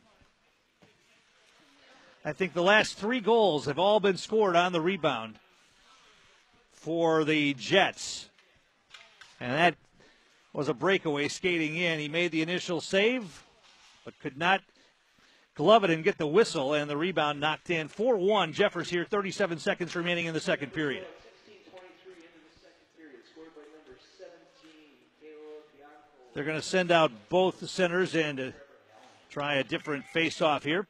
I 2.24 2.32
think 2.34 2.52
the 2.52 2.62
last 2.62 2.98
three 2.98 3.20
goals 3.20 3.64
have 3.64 3.78
all 3.78 3.98
been 3.98 4.18
scored 4.18 4.54
on 4.54 4.72
the 4.72 4.80
rebound 4.80 5.38
for 6.72 7.24
the 7.24 7.54
Jets. 7.54 8.28
And 9.40 9.52
that 9.52 9.74
was 10.52 10.68
a 10.68 10.74
breakaway 10.74 11.28
skating 11.28 11.76
in. 11.76 11.98
He 11.98 12.08
made 12.08 12.30
the 12.30 12.42
initial 12.42 12.82
save, 12.82 13.44
but 14.04 14.18
could 14.20 14.36
not 14.36 14.60
glove 15.54 15.82
it 15.82 15.90
and 15.90 16.04
get 16.04 16.18
the 16.18 16.26
whistle, 16.26 16.74
and 16.74 16.90
the 16.90 16.96
rebound 16.96 17.40
knocked 17.40 17.70
in. 17.70 17.88
4 17.88 18.18
1, 18.18 18.52
Jeffers 18.52 18.90
here, 18.90 19.06
37 19.06 19.58
seconds 19.58 19.96
remaining 19.96 20.26
in 20.26 20.34
the 20.34 20.40
second 20.40 20.74
period. 20.74 21.06
They're 26.34 26.44
going 26.44 26.56
to 26.60 26.62
send 26.62 26.92
out 26.92 27.10
both 27.28 27.60
the 27.60 27.66
centers 27.66 28.14
and 28.14 28.38
uh, 28.38 28.50
try 29.30 29.56
a 29.56 29.64
different 29.64 30.04
face-off 30.06 30.62
here. 30.62 30.86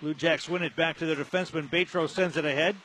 Blue 0.00 0.14
Jacks 0.14 0.48
win 0.48 0.62
it 0.62 0.76
back 0.76 0.98
to 0.98 1.06
their 1.06 1.16
defenseman. 1.16 1.70
Batro 1.70 2.08
sends 2.08 2.36
it 2.36 2.44
ahead. 2.44 2.76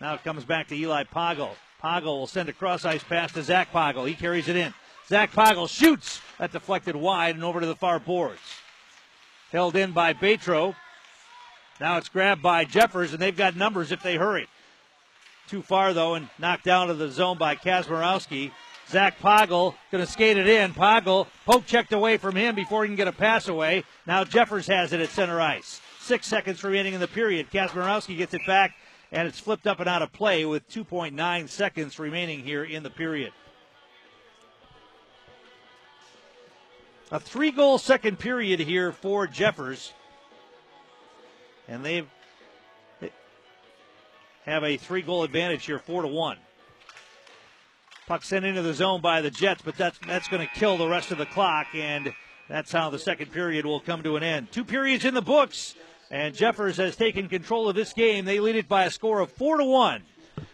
Now 0.00 0.14
it 0.14 0.24
comes 0.24 0.44
back 0.44 0.68
to 0.68 0.74
Eli 0.74 1.04
Poggle. 1.04 1.54
Poggle 1.82 2.04
will 2.04 2.26
send 2.26 2.48
a 2.48 2.52
cross 2.52 2.84
ice 2.84 3.04
pass 3.04 3.32
to 3.32 3.42
Zach 3.42 3.72
Poggle. 3.72 4.08
He 4.08 4.14
carries 4.14 4.48
it 4.48 4.56
in. 4.56 4.72
Zach 5.08 5.32
Poggle 5.32 5.68
shoots. 5.68 6.20
That 6.38 6.52
deflected 6.52 6.96
wide 6.96 7.34
and 7.34 7.44
over 7.44 7.60
to 7.60 7.66
the 7.66 7.76
far 7.76 8.00
boards. 8.00 8.40
Held 9.50 9.76
in 9.76 9.92
by 9.92 10.14
Batro. 10.14 10.74
Now 11.80 11.98
it's 11.98 12.08
grabbed 12.08 12.42
by 12.42 12.64
Jeffers, 12.64 13.12
and 13.12 13.20
they've 13.20 13.36
got 13.36 13.54
numbers 13.54 13.92
if 13.92 14.02
they 14.02 14.16
hurry. 14.16 14.48
Too 15.48 15.62
far, 15.62 15.92
though, 15.92 16.14
and 16.14 16.30
knocked 16.38 16.64
down 16.64 16.88
to 16.88 16.94
the 16.94 17.10
zone 17.10 17.36
by 17.36 17.56
Kazmarowski. 17.56 18.52
Zach 18.88 19.18
Poggle 19.20 19.74
going 19.90 20.04
to 20.04 20.10
skate 20.10 20.38
it 20.38 20.46
in. 20.46 20.72
Poggle 20.72 21.26
poke 21.44 21.66
checked 21.66 21.92
away 21.92 22.16
from 22.16 22.34
him 22.34 22.54
before 22.54 22.84
he 22.84 22.88
can 22.88 22.96
get 22.96 23.08
a 23.08 23.12
pass 23.12 23.48
away. 23.48 23.84
Now 24.06 24.24
Jeffers 24.24 24.66
has 24.68 24.94
it 24.94 25.00
at 25.00 25.10
center 25.10 25.40
ice. 25.40 25.81
Six 26.02 26.26
seconds 26.26 26.64
remaining 26.64 26.94
in 26.94 27.00
the 27.00 27.06
period. 27.06 27.48
Kazmarowski 27.52 28.16
gets 28.18 28.34
it 28.34 28.44
back, 28.44 28.74
and 29.12 29.28
it's 29.28 29.38
flipped 29.38 29.68
up 29.68 29.78
and 29.78 29.88
out 29.88 30.02
of 30.02 30.12
play 30.12 30.44
with 30.44 30.68
2.9 30.68 31.48
seconds 31.48 31.96
remaining 32.00 32.40
here 32.40 32.64
in 32.64 32.82
the 32.82 32.90
period. 32.90 33.32
A 37.12 37.20
three 37.20 37.52
goal 37.52 37.78
second 37.78 38.18
period 38.18 38.58
here 38.58 38.90
for 38.90 39.28
Jeffers. 39.28 39.92
And 41.68 41.84
they 41.84 42.04
have 44.44 44.64
a 44.64 44.76
three 44.76 45.02
goal 45.02 45.22
advantage 45.22 45.66
here, 45.66 45.78
four 45.78 46.02
to 46.02 46.08
one. 46.08 46.38
Puck 48.08 48.24
sent 48.24 48.44
into 48.44 48.62
the 48.62 48.74
zone 48.74 49.00
by 49.00 49.20
the 49.20 49.30
Jets, 49.30 49.62
but 49.62 49.76
that's 49.76 50.00
that's 50.04 50.26
going 50.26 50.44
to 50.44 50.52
kill 50.52 50.76
the 50.76 50.88
rest 50.88 51.12
of 51.12 51.18
the 51.18 51.26
clock, 51.26 51.68
and 51.74 52.12
that's 52.48 52.72
how 52.72 52.90
the 52.90 52.98
second 52.98 53.30
period 53.30 53.64
will 53.64 53.78
come 53.78 54.02
to 54.02 54.16
an 54.16 54.24
end. 54.24 54.50
Two 54.50 54.64
periods 54.64 55.04
in 55.04 55.14
the 55.14 55.22
books 55.22 55.76
And 56.12 56.34
Jeffers 56.34 56.76
has 56.76 56.94
taken 56.94 57.30
control 57.30 57.70
of 57.70 57.74
this 57.74 57.94
game. 57.94 58.26
They 58.26 58.38
lead 58.38 58.54
it 58.54 58.68
by 58.68 58.84
a 58.84 58.90
score 58.90 59.20
of 59.20 59.32
4 59.32 59.56
to 59.56 59.64
1. 59.64 60.02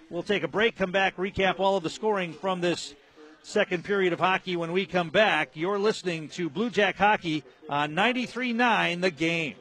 We'll 0.08 0.22
take 0.22 0.44
a 0.44 0.48
break, 0.48 0.76
come 0.76 0.92
back, 0.92 1.16
recap 1.16 1.58
all 1.58 1.76
of 1.76 1.82
the 1.82 1.90
scoring 1.90 2.32
from 2.32 2.60
this 2.60 2.94
second 3.42 3.82
period 3.82 4.12
of 4.12 4.20
hockey 4.20 4.54
when 4.54 4.70
we 4.70 4.86
come 4.86 5.10
back. 5.10 5.50
You're 5.54 5.80
listening 5.80 6.28
to 6.30 6.48
Blue 6.48 6.70
Jack 6.70 6.94
Hockey 6.94 7.42
on 7.68 7.90
93.9 7.90 9.00
The 9.00 9.10
Game. 9.10 9.56